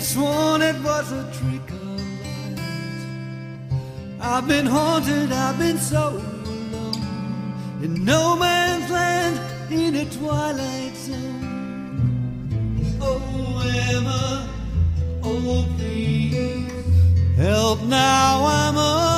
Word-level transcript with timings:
Sworn 0.00 0.62
it 0.62 0.76
was 0.82 1.12
a 1.12 1.22
trick 1.38 1.70
of 1.70 2.00
light. 2.22 2.60
I've 4.20 4.46
been 4.48 4.66
haunted, 4.66 5.32
I've 5.32 5.58
been 5.58 5.78
so 5.78 6.08
alone 6.08 7.82
in 7.82 8.04
no 8.04 8.36
man's 8.36 8.90
land 8.90 9.38
in 9.70 9.94
a 9.96 10.04
twilight 10.06 10.96
zone. 10.96 11.26
Oh, 13.00 13.62
Emma, 13.90 14.48
oh, 15.22 15.66
please 15.76 16.72
help 17.36 17.82
now, 17.82 18.46
I'm 18.46 18.78
on 18.78 19.15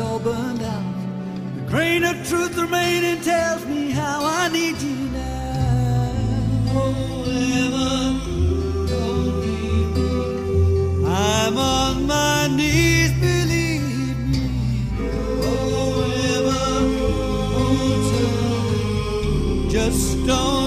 all 0.00 0.18
burned 0.18 0.62
out. 0.62 0.94
The 1.54 1.62
grain 1.70 2.04
of 2.04 2.16
truth 2.28 2.56
remaining 2.56 3.20
tells 3.22 3.64
me 3.66 3.90
how 3.90 4.24
I 4.24 4.48
need 4.48 4.80
you 4.80 4.96
now. 5.10 5.20
I'm 11.06 11.56
on 11.56 12.06
my 12.06 12.48
knees, 12.56 13.12
believe 13.20 14.18
me. 14.32 14.48
Oh, 15.42 16.08
just 19.70 20.26
don't 20.26 20.59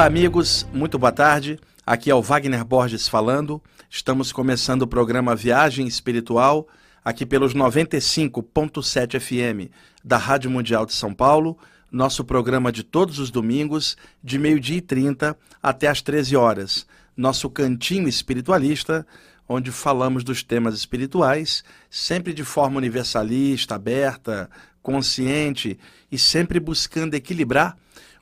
Olá, 0.00 0.06
amigos, 0.06 0.66
muito 0.72 0.98
boa 0.98 1.12
tarde. 1.12 1.60
Aqui 1.84 2.10
é 2.10 2.14
o 2.14 2.22
Wagner 2.22 2.64
Borges 2.64 3.06
falando. 3.06 3.62
Estamos 3.90 4.32
começando 4.32 4.80
o 4.80 4.86
programa 4.86 5.36
Viagem 5.36 5.86
Espiritual, 5.86 6.66
aqui 7.04 7.26
pelos 7.26 7.52
95.7 7.52 9.20
FM 9.20 9.70
da 10.02 10.16
Rádio 10.16 10.50
Mundial 10.50 10.86
de 10.86 10.94
São 10.94 11.12
Paulo. 11.12 11.58
Nosso 11.92 12.24
programa 12.24 12.72
de 12.72 12.82
todos 12.82 13.18
os 13.18 13.30
domingos, 13.30 13.94
de 14.24 14.38
meio-dia 14.38 14.78
e 14.78 14.80
30 14.80 15.36
até 15.62 15.86
às 15.86 16.00
13 16.00 16.34
horas. 16.34 16.86
Nosso 17.14 17.50
cantinho 17.50 18.08
espiritualista, 18.08 19.06
onde 19.46 19.70
falamos 19.70 20.24
dos 20.24 20.42
temas 20.42 20.74
espirituais, 20.74 21.62
sempre 21.90 22.32
de 22.32 22.42
forma 22.42 22.78
universalista, 22.78 23.74
aberta, 23.74 24.48
consciente 24.82 25.78
e 26.10 26.18
sempre 26.18 26.58
buscando 26.58 27.12
equilibrar 27.12 27.76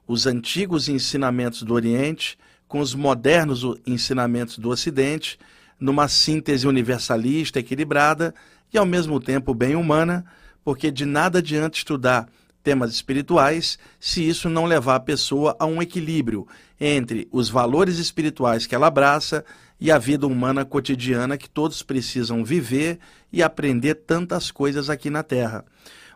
os 0.08 0.26
antigos 0.26 0.88
ensinamentos 0.88 1.62
do 1.62 1.74
Oriente 1.74 2.38
com 2.66 2.80
os 2.80 2.94
modernos 2.94 3.62
ensinamentos 3.86 4.58
do 4.58 4.70
Ocidente, 4.70 5.38
numa 5.78 6.08
síntese 6.08 6.66
universalista, 6.66 7.60
equilibrada 7.60 8.34
e 8.72 8.78
ao 8.78 8.84
mesmo 8.84 9.20
tempo 9.20 9.54
bem 9.54 9.76
humana, 9.76 10.24
porque 10.64 10.90
de 10.90 11.06
nada 11.06 11.38
adianta 11.38 11.78
estudar 11.78 12.28
temas 12.62 12.90
espirituais 12.92 13.78
se 13.98 14.26
isso 14.26 14.48
não 14.48 14.64
levar 14.64 14.96
a 14.96 15.00
pessoa 15.00 15.56
a 15.58 15.64
um 15.64 15.80
equilíbrio 15.80 16.46
entre 16.78 17.28
os 17.30 17.48
valores 17.48 17.98
espirituais 17.98 18.66
que 18.66 18.74
ela 18.74 18.88
abraça 18.88 19.44
e 19.80 19.90
a 19.90 19.98
vida 19.98 20.26
humana 20.26 20.64
cotidiana 20.64 21.38
que 21.38 21.48
todos 21.48 21.82
precisam 21.82 22.44
viver 22.44 22.98
e 23.32 23.42
aprender 23.42 23.94
tantas 23.94 24.50
coisas 24.50 24.90
aqui 24.90 25.08
na 25.08 25.22
Terra. 25.22 25.64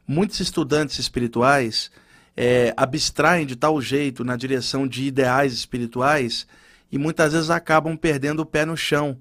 Muitos 0.06 0.40
estudantes 0.40 0.98
espirituais 0.98 1.90
é, 2.36 2.72
abstraem 2.76 3.46
de 3.46 3.56
tal 3.56 3.80
jeito 3.80 4.24
na 4.24 4.36
direção 4.36 4.86
de 4.86 5.04
ideais 5.04 5.52
espirituais 5.52 6.46
e 6.90 6.98
muitas 6.98 7.32
vezes 7.32 7.50
acabam 7.50 7.96
perdendo 7.96 8.40
o 8.40 8.46
pé 8.46 8.64
no 8.64 8.76
chão. 8.76 9.16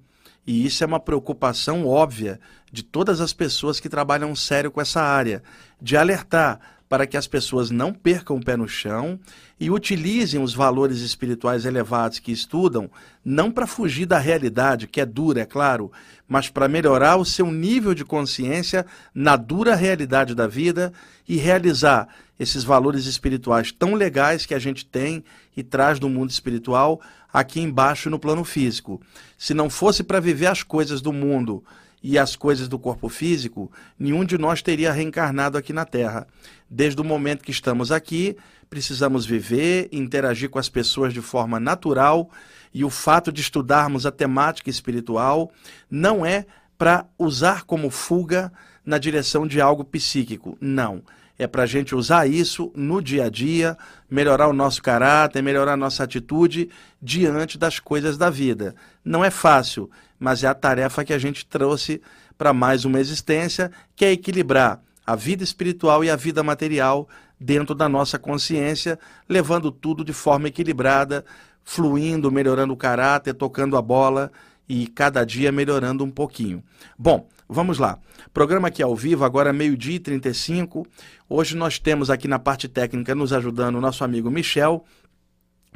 E 0.46 0.66
isso 0.66 0.84
é 0.84 0.88
uma 0.88 1.00
preocupação 1.00 1.86
óbvia 1.86 2.40
de 2.72 2.84
todas 2.84 3.22
as 3.22 3.34
pessoas 3.34 3.80
que 3.80 3.90
trabalham 3.90 4.36
sério 4.36 4.72
com 4.72 4.82
essa 4.82 5.02
área, 5.02 5.44
de 5.80 5.96
alertar 5.96 6.60
para 6.92 7.08
que 7.08 7.16
as 7.16 7.26
pessoas 7.26 7.72
não 7.72 7.94
percam 7.94 8.36
o 8.36 8.44
pé 8.44 8.58
no 8.58 8.68
chão 8.68 9.18
e 9.58 9.72
utilizem 9.72 10.44
os 10.44 10.54
valores 10.54 11.00
espirituais 11.00 11.64
elevados 11.64 12.20
que 12.20 12.34
estudam, 12.34 12.92
não 13.24 13.50
para 13.50 13.66
fugir 13.66 14.06
da 14.06 14.20
realidade, 14.20 14.88
que 14.88 15.00
é 15.00 15.06
dura, 15.06 15.40
é 15.40 15.46
claro, 15.46 15.90
mas 16.28 16.50
para 16.50 16.68
melhorar 16.68 17.16
o 17.16 17.24
seu 17.24 17.50
nível 17.50 17.94
de 17.94 18.04
consciência 18.04 18.86
na 19.16 19.38
dura 19.38 19.74
realidade 19.74 20.36
da 20.36 20.48
vida 20.48 20.92
e 21.26 21.38
realizar 21.38 22.10
esses 22.38 22.66
valores 22.66 23.06
espirituais 23.06 23.72
tão 23.72 23.94
legais 23.94 24.46
que 24.46 24.54
a 24.54 24.60
gente 24.60 24.86
tem 24.86 25.24
e 25.56 25.64
traz 25.64 25.98
do 25.98 26.10
mundo 26.10 26.30
espiritual 26.30 27.00
aqui 27.32 27.62
embaixo 27.62 28.10
no 28.10 28.20
plano 28.20 28.44
físico. 28.44 29.02
Se 29.38 29.54
não 29.54 29.70
fosse 29.70 30.04
para 30.04 30.20
viver 30.20 30.48
as 30.48 30.62
coisas 30.62 31.02
do 31.02 31.14
mundo 31.14 31.64
e 32.04 32.18
as 32.18 32.36
coisas 32.36 32.68
do 32.68 32.80
corpo 32.80 33.08
físico, 33.10 33.72
nenhum 33.98 34.26
de 34.26 34.38
nós 34.38 34.62
teria 34.62 34.92
reencarnado 34.92 35.58
aqui 35.58 35.72
na 35.72 35.86
Terra. 35.86 36.28
Desde 36.70 37.00
o 37.00 37.04
momento 37.04 37.44
que 37.44 37.52
estamos 37.52 37.92
aqui, 37.92 38.36
precisamos 38.70 39.26
viver, 39.26 39.90
interagir 39.92 40.50
com 40.50 40.58
as 40.58 40.70
pessoas 40.70 41.14
de 41.14 41.22
forma 41.22 41.60
natural, 41.60 42.30
e 42.74 42.84
o 42.84 42.90
fato 42.90 43.32
de 43.32 43.42
estudarmos 43.42 44.06
a 44.06 44.12
temática 44.12 44.70
espiritual 44.70 45.52
não 45.90 46.26
é 46.26 46.46
para 46.78 47.06
usar 47.20 47.64
como 47.64 47.90
fuga 47.90 48.52
na 48.84 48.98
direção 48.98 49.46
de 49.46 49.62
algo 49.62 49.84
psíquico. 49.84 50.58
Não 50.60 51.04
é 51.44 51.48
para 51.48 51.64
a 51.64 51.66
gente 51.66 51.96
usar 51.96 52.28
isso 52.28 52.72
no 52.76 53.02
dia 53.02 53.26
a 53.26 53.30
dia, 53.30 53.76
melhorar 54.08 54.48
o 54.48 54.54
nosso 54.54 54.80
caráter, 54.80 55.42
melhorar 55.42 55.74
a 55.74 55.78
nossa 55.78 56.04
atitude 56.04 56.70
diante 57.02 57.58
das 57.58 57.80
coisas 57.80 58.16
da 58.16 58.30
vida. 58.30 58.76
Não 59.04 59.26
é 59.26 59.32
fácil, 59.32 59.90
mas 60.20 60.44
é 60.44 60.48
a 60.48 60.54
tarefa 60.54 61.04
que 61.04 61.12
a 61.12 61.18
gente 61.18 61.44
trouxe 61.48 62.00
para 62.38 62.54
mais 62.54 62.86
uma 62.86 63.00
existência, 63.00 63.72
que 63.96 64.06
é 64.06 64.12
equilibrar 64.12 64.84
a 65.04 65.16
vida 65.16 65.44
espiritual 65.44 66.04
e 66.04 66.12
a 66.12 66.16
vida 66.16 66.44
material 66.44 67.10
dentro 67.40 67.74
da 67.74 67.90
nossa 67.90 68.20
consciência, 68.20 69.00
levando 69.28 69.72
tudo 69.72 70.06
de 70.06 70.14
forma 70.14 70.48
equilibrada, 70.48 71.26
fluindo, 71.64 72.32
melhorando 72.32 72.72
o 72.72 72.78
caráter, 72.78 73.34
tocando 73.34 73.76
a 73.76 73.82
bola 73.82 74.32
e 74.70 74.86
cada 74.86 75.26
dia 75.26 75.52
melhorando 75.52 76.04
um 76.04 76.12
pouquinho. 76.12 76.64
Bom, 76.96 77.28
vamos 77.52 77.78
lá. 77.78 78.00
Programa 78.34 78.70
aqui 78.70 78.82
ao 78.82 78.96
vivo, 78.96 79.26
agora 79.26 79.52
meio-dia 79.52 79.96
e 79.96 80.00
35. 80.00 80.88
Hoje 81.28 81.56
nós 81.56 81.78
temos 81.78 82.10
aqui 82.10 82.28
na 82.28 82.40
parte 82.40 82.70
técnica 82.70 83.14
nos 83.14 83.34
ajudando 83.34 83.76
o 83.76 83.82
nosso 83.82 84.06
amigo 84.06 84.32
Michel, 84.32 84.86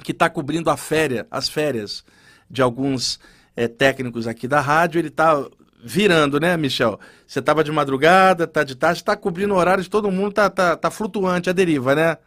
que 0.02 0.14
está 0.14 0.30
cobrindo 0.30 0.70
a 0.70 0.78
féria, 0.78 1.28
as 1.30 1.50
férias 1.50 2.06
de 2.50 2.62
alguns 2.62 3.20
é, 3.56 3.68
técnicos 3.68 4.26
aqui 4.26 4.48
da 4.48 4.62
rádio. 4.62 5.00
Ele 5.00 5.10
está 5.10 5.46
virando, 5.84 6.40
né, 6.40 6.56
Michel? 6.56 6.98
Você 7.28 7.40
estava 7.40 7.62
de 7.62 7.72
madrugada, 7.74 8.46
está 8.46 8.64
de 8.64 8.76
tarde, 8.76 9.02
está 9.02 9.16
cobrindo 9.18 9.54
horários, 9.54 9.90
todo 9.90 10.10
mundo 10.10 10.30
está 10.30 10.50
tá, 10.50 10.78
tá 10.78 10.90
flutuante 10.90 11.50
a 11.50 11.54
deriva, 11.54 11.94
né? 11.94 12.18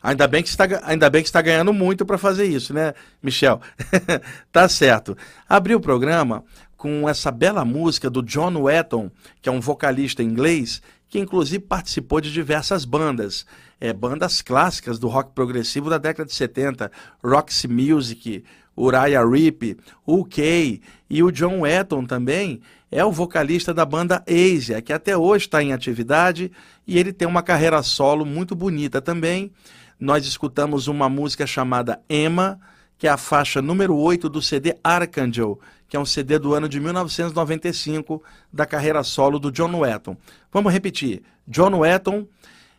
Ainda 0.00 0.28
bem 0.28 0.42
que 0.42 0.50
está, 0.50 0.66
ainda 0.84 1.08
bem 1.10 1.22
que 1.22 1.28
está 1.28 1.40
ganhando 1.40 1.72
muito 1.72 2.04
para 2.04 2.18
fazer 2.18 2.44
isso, 2.44 2.72
né, 2.72 2.94
Michel? 3.22 3.60
tá 4.52 4.68
certo. 4.68 5.16
Abri 5.48 5.74
o 5.74 5.80
programa 5.80 6.44
com 6.84 7.08
essa 7.08 7.30
bela 7.30 7.64
música 7.64 8.10
do 8.10 8.22
John 8.22 8.60
Wetton, 8.60 9.10
que 9.40 9.48
é 9.48 9.52
um 9.52 9.58
vocalista 9.58 10.22
inglês, 10.22 10.82
que 11.08 11.18
inclusive 11.18 11.64
participou 11.64 12.20
de 12.20 12.30
diversas 12.30 12.84
bandas, 12.84 13.46
é, 13.80 13.90
bandas 13.90 14.42
clássicas 14.42 14.98
do 14.98 15.08
rock 15.08 15.32
progressivo 15.32 15.88
da 15.88 15.96
década 15.96 16.28
de 16.28 16.34
70, 16.34 16.92
Roxy 17.24 17.68
Music, 17.68 18.44
Uriah 18.76 19.24
Heep, 19.24 19.78
UK 20.06 20.82
e 21.08 21.22
o 21.22 21.30
John 21.30 21.60
Wetton 21.60 22.04
também 22.04 22.60
é 22.90 23.02
o 23.02 23.10
vocalista 23.10 23.72
da 23.72 23.86
banda 23.86 24.22
Asia, 24.28 24.82
que 24.82 24.92
até 24.92 25.16
hoje 25.16 25.46
está 25.46 25.62
em 25.62 25.72
atividade 25.72 26.52
e 26.86 26.98
ele 26.98 27.14
tem 27.14 27.26
uma 27.26 27.42
carreira 27.42 27.82
solo 27.82 28.26
muito 28.26 28.54
bonita 28.54 29.00
também. 29.00 29.50
Nós 29.98 30.26
escutamos 30.26 30.86
uma 30.86 31.08
música 31.08 31.46
chamada 31.46 31.98
Emma, 32.10 32.60
que 32.98 33.06
é 33.06 33.10
a 33.10 33.16
faixa 33.16 33.62
número 33.62 33.96
8 33.96 34.28
do 34.28 34.42
CD 34.42 34.76
Archangel, 34.84 35.58
que 35.94 35.96
é 35.96 36.00
um 36.00 36.04
CD 36.04 36.40
do 36.40 36.54
ano 36.54 36.68
de 36.68 36.80
1995 36.80 38.20
da 38.52 38.66
carreira 38.66 39.04
solo 39.04 39.38
do 39.38 39.52
John 39.52 39.78
Wetton. 39.78 40.16
Vamos 40.52 40.72
repetir: 40.72 41.22
John 41.46 41.78
Wetton, 41.78 42.26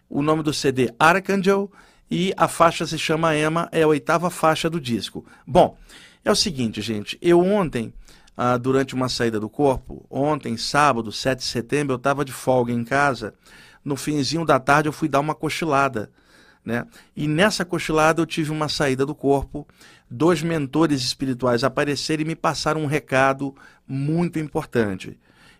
o 0.09 0.21
nome 0.21 0.44
do 0.44 0.53
CD 0.53 0.94
Archangel 1.00 1.71
e 2.12 2.33
a 2.35 2.50
faixa 2.50 2.85
se 2.85 3.00
chama 3.00 3.33
Emma, 3.33 3.69
é 3.71 3.83
a 3.83 3.88
oitava 3.88 4.29
faixa 4.29 4.69
do 4.69 4.81
disco. 4.81 5.25
Bom, 5.47 5.77
é 6.25 6.31
o 6.31 6.35
seguinte, 6.35 6.81
gente, 6.81 7.17
eu 7.21 7.39
ontem, 7.39 7.94
ah, 8.35 8.57
durante 8.57 8.94
uma 8.94 9.07
saída 9.07 9.39
do 9.39 9.47
corpo, 9.47 10.06
ontem, 10.09 10.57
sábado, 10.57 11.09
7 11.09 11.39
de 11.39 11.45
setembro, 11.45 11.94
eu 11.94 11.97
estava 11.97 12.25
de 12.25 12.33
folga 12.33 12.73
em 12.73 12.83
casa, 12.83 13.33
no 13.81 13.95
finzinho 13.95 14.44
da 14.44 14.59
tarde 14.59 14.89
eu 14.89 14.94
fui 14.94 15.07
dar 15.07 15.21
uma 15.21 15.33
cochilada 15.33 16.12
né? 16.65 16.85
E 17.15 17.27
nessa 17.27 17.63
cochilada 17.63 18.21
eu 18.21 18.25
tive 18.25 18.51
uma 18.51 18.67
saída 18.67 19.06
do 19.06 19.13
corpo, 19.13 19.67
dois 20.09 20.41
mentores 20.41 21.01
espirituais 21.03 21.63
apareceram 21.63 22.23
e 22.23 22.25
me 22.25 22.35
passaram 22.35 22.81
um 22.81 22.88
recado 22.88 23.56
muito 23.88 24.39
importante. 24.39 25.17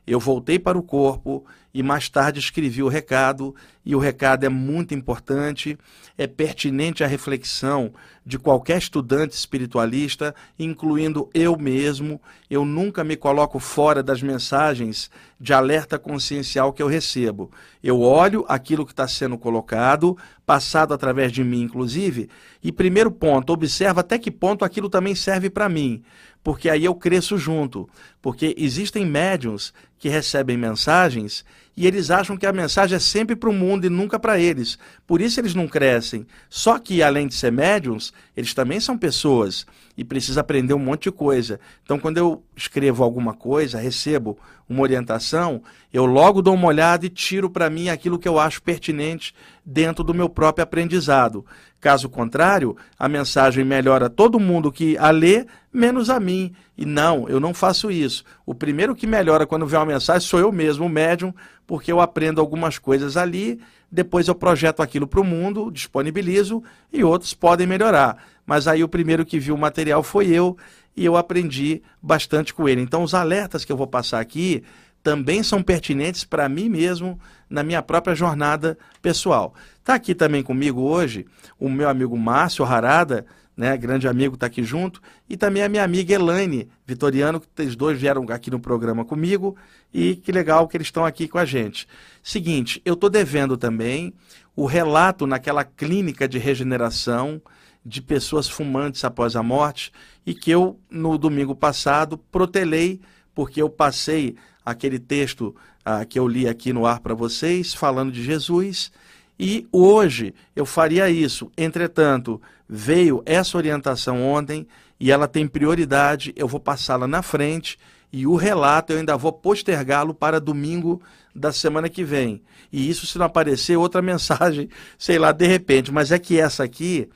Eu 0.08 0.20
voltei 0.20 0.60
para 0.60 0.78
o 0.78 0.84
corpo 0.84 1.46
e 1.74 1.84
mais 1.84 2.08
tarde 2.08 2.40
escrevi 2.40 2.82
o 2.82 2.88
recado, 2.88 3.54
e 3.84 3.94
o 3.94 4.00
recado 4.00 4.46
é 4.46 4.50
muito 4.50 4.94
importante, 4.94 5.78
é 6.18 6.26
pertinente 6.26 7.04
à 7.04 7.08
reflexão 7.08 7.92
de 8.26 8.40
qualquer 8.40 8.78
estudante 8.78 9.34
espiritualista, 9.34 10.34
incluindo 10.58 11.30
eu 11.34 11.58
mesmo. 11.58 12.22
Eu 12.50 12.64
nunca 12.64 13.04
me 13.04 13.18
coloco 13.18 13.60
fora 13.60 14.02
das 14.02 14.22
mensagens 14.22 15.12
de 15.38 15.54
alerta 15.54 16.00
consciencial 16.00 16.72
que 16.72 16.82
eu 16.82 16.88
recebo. 16.88 17.52
Eu 17.84 18.00
olho 18.00 18.46
aquilo 18.48 18.86
que 18.86 18.94
está 18.94 19.06
sendo 19.06 19.38
colocado, 19.38 20.18
passado 20.46 20.94
através 20.94 21.30
de 21.30 21.44
mim, 21.44 21.64
inclusive, 21.64 22.30
e 22.64 22.72
primeiro 22.72 23.12
ponto, 23.12 23.52
observa 23.52 24.00
até 24.00 24.18
que 24.18 24.32
ponto 24.32 24.64
aquilo 24.64 24.90
também 24.90 25.14
serve 25.14 25.50
para 25.50 25.68
mim 25.68 26.02
porque 26.46 26.70
aí 26.70 26.86
eu 26.86 26.94
cresço 26.94 27.40
junto. 27.40 27.90
Porque 28.22 28.54
existem 28.56 29.04
médiums 29.04 29.74
que 29.98 30.08
recebem 30.08 30.56
mensagens 30.56 31.44
e 31.76 31.88
eles 31.88 32.12
acham 32.12 32.38
que 32.38 32.46
a 32.46 32.54
mensagem 32.54 32.96
é 32.96 33.00
sempre 33.00 33.36
para 33.36 33.50
o 33.50 33.54
mundo 33.54 33.86
e 33.86 33.90
nunca 33.90 34.20
para 34.20 34.40
eles. 34.40 34.78
Por 35.08 35.22
isso 35.22 35.40
eles 35.40 35.56
não 35.56 35.68
crescem. 35.68 36.24
Só 36.48 36.78
que, 36.78 37.02
além 37.02 37.28
de 37.28 37.34
ser 37.34 37.52
médiums, 37.52 38.14
eles 38.38 38.54
também 38.54 38.80
são 38.80 38.96
pessoas 38.96 39.66
e 39.98 40.04
precisam 40.04 40.40
aprender 40.40 40.76
um 40.76 40.80
monte 40.80 41.06
de 41.06 41.12
coisa. 41.12 41.60
Então, 41.84 41.98
quando 41.98 42.20
eu 42.20 42.44
escrevo 42.56 43.04
alguma 43.04 43.34
coisa, 43.34 43.80
recebo 43.80 44.38
uma 44.70 44.84
orientação, 44.84 45.64
eu 45.92 46.06
logo 46.06 46.44
dou 46.44 46.54
uma 46.54 46.68
olhada 46.68 47.08
e 47.08 47.10
tiro 47.10 47.50
para 47.50 47.72
mim 47.72 47.90
aquilo 47.90 48.20
que 48.20 48.28
eu 48.28 48.38
acho 48.38 48.62
pertinente 48.62 49.34
dentro 49.66 50.04
do 50.04 50.14
meu 50.14 50.30
próprio 50.30 50.64
aprendizado. 50.64 51.44
Caso 51.86 52.10
contrário, 52.10 52.76
a 52.98 53.08
mensagem 53.08 53.64
melhora 53.64 54.10
todo 54.10 54.40
mundo 54.40 54.72
que 54.72 54.98
a 54.98 55.12
lê, 55.12 55.46
menos 55.72 56.10
a 56.10 56.20
mim. 56.20 56.52
E 56.76 56.84
não, 56.84 57.30
eu 57.30 57.40
não 57.40 57.54
faço 57.54 57.92
isso. 57.92 58.24
O 58.44 58.56
primeiro 58.56 58.96
que 58.96 59.06
melhora 59.06 59.46
quando 59.46 59.68
vê 59.68 59.78
uma 59.78 59.86
mensagem 59.86 60.28
sou 60.28 60.40
eu 60.40 60.52
mesmo, 60.52 60.88
o 60.88 60.90
médium, 60.90 61.32
porque 61.68 61.92
eu 61.92 62.02
aprendo 62.02 62.42
algumas 62.42 62.80
coisas 62.80 63.16
ali, 63.16 63.62
depois 63.92 64.28
eu 64.28 64.34
projeto 64.34 64.82
aquilo 64.82 65.06
para 65.06 65.22
o 65.22 65.24
mundo, 65.24 65.70
disponibilizo 65.70 66.64
e 66.92 67.04
outros 67.04 67.36
podem 67.36 67.68
melhorar. 67.68 68.18
Mas 68.48 68.68
aí 68.68 68.84
o 68.84 68.90
primeiro 68.90 69.24
que 69.24 69.38
viu 69.38 69.54
o 69.54 69.60
material 69.60 70.02
foi 70.02 70.26
eu 70.30 70.58
e 70.98 71.06
eu 71.06 71.16
aprendi 71.16 71.84
bastante 72.02 72.52
com 72.52 72.68
ele. 72.68 72.82
Então, 72.82 73.04
os 73.04 73.14
alertas 73.14 73.64
que 73.64 73.72
eu 73.72 73.78
vou 73.78 73.86
passar 73.86 74.20
aqui 74.20 74.64
também 75.06 75.44
são 75.44 75.62
pertinentes 75.62 76.24
para 76.24 76.50
mim 76.50 76.68
mesmo 76.68 77.20
na 77.48 77.62
minha 77.62 77.80
própria 77.84 78.16
jornada 78.16 78.76
pessoal. 79.04 79.54
Está 79.78 79.94
aqui 79.94 80.16
também 80.16 80.42
comigo 80.42 80.82
hoje 80.82 81.28
o 81.60 81.70
meu 81.70 81.88
amigo 81.88 82.18
Márcio 82.18 82.66
Harada, 82.66 83.24
né, 83.56 83.78
grande 83.78 84.08
amigo, 84.08 84.34
está 84.34 84.48
aqui 84.48 84.64
junto, 84.64 85.00
e 85.30 85.38
também 85.38 85.62
a 85.62 85.70
minha 85.70 85.84
amiga 85.84 86.16
Elaine 86.16 86.68
Vitoriano, 86.88 87.40
que 87.40 87.62
os 87.62 87.76
dois 87.76 88.02
vieram 88.02 88.26
aqui 88.30 88.50
no 88.50 88.60
programa 88.60 89.06
comigo, 89.06 89.56
e 89.94 90.16
que 90.16 90.32
legal 90.32 90.68
que 90.68 90.76
eles 90.76 90.88
estão 90.88 91.06
aqui 91.06 91.28
com 91.28 91.38
a 91.38 91.46
gente. 91.46 91.88
Seguinte, 92.24 92.82
eu 92.84 92.96
estou 92.96 93.10
devendo 93.10 93.56
também 93.56 94.12
o 94.56 94.66
relato 94.66 95.28
naquela 95.28 95.64
clínica 95.64 96.28
de 96.28 96.40
regeneração 96.40 97.40
de 97.86 98.02
pessoas 98.02 98.50
fumantes 98.50 99.06
após 99.06 99.36
a 99.36 99.44
morte, 99.44 99.92
e 100.26 100.34
que 100.34 100.50
eu, 100.50 100.80
no 100.90 101.16
domingo 101.16 101.56
passado, 101.56 102.18
protelei, 102.18 103.00
porque 103.36 103.62
eu 103.62 103.70
passei 103.70 104.36
aquele 104.66 104.98
texto 104.98 105.56
ah, 105.86 106.04
que 106.04 106.18
eu 106.18 106.28
li 106.28 106.48
aqui 106.48 106.74
no 106.74 106.86
ar 106.86 107.00
para 107.00 107.14
vocês, 107.14 107.74
falando 107.74 108.12
de 108.12 108.24
Jesus, 108.24 108.92
e 109.40 109.68
hoje 109.72 110.34
eu 110.56 110.66
faria 110.66 111.10
isso. 111.10 111.52
Entretanto, 111.58 112.42
veio 112.68 113.22
essa 113.26 113.58
orientação 113.58 114.24
ontem 114.24 114.66
e 115.00 115.12
ela 115.12 115.28
tem 115.28 115.48
prioridade, 115.48 116.34
eu 116.36 116.48
vou 116.48 116.60
passá-la 116.60 117.08
na 117.08 117.22
frente 117.22 117.78
e 118.12 118.26
o 118.26 118.36
relato 118.36 118.94
eu 118.94 119.00
ainda 119.00 119.18
vou 119.18 119.32
postergá-lo 119.32 120.14
para 120.14 120.40
domingo 120.40 121.02
da 121.36 121.52
semana 121.52 121.90
que 121.90 122.04
vem. 122.04 122.42
E 122.72 122.90
isso 122.90 123.06
se 123.06 123.18
não 123.18 123.26
aparecer 123.26 123.76
outra 123.78 124.02
mensagem, 124.02 124.70
sei 124.98 125.20
lá, 125.20 125.32
de 125.32 125.46
repente. 125.46 125.92
Mas 125.92 126.12
é 126.12 126.18
que 126.18 126.40
essa 126.40 126.64
aqui, 126.64 127.10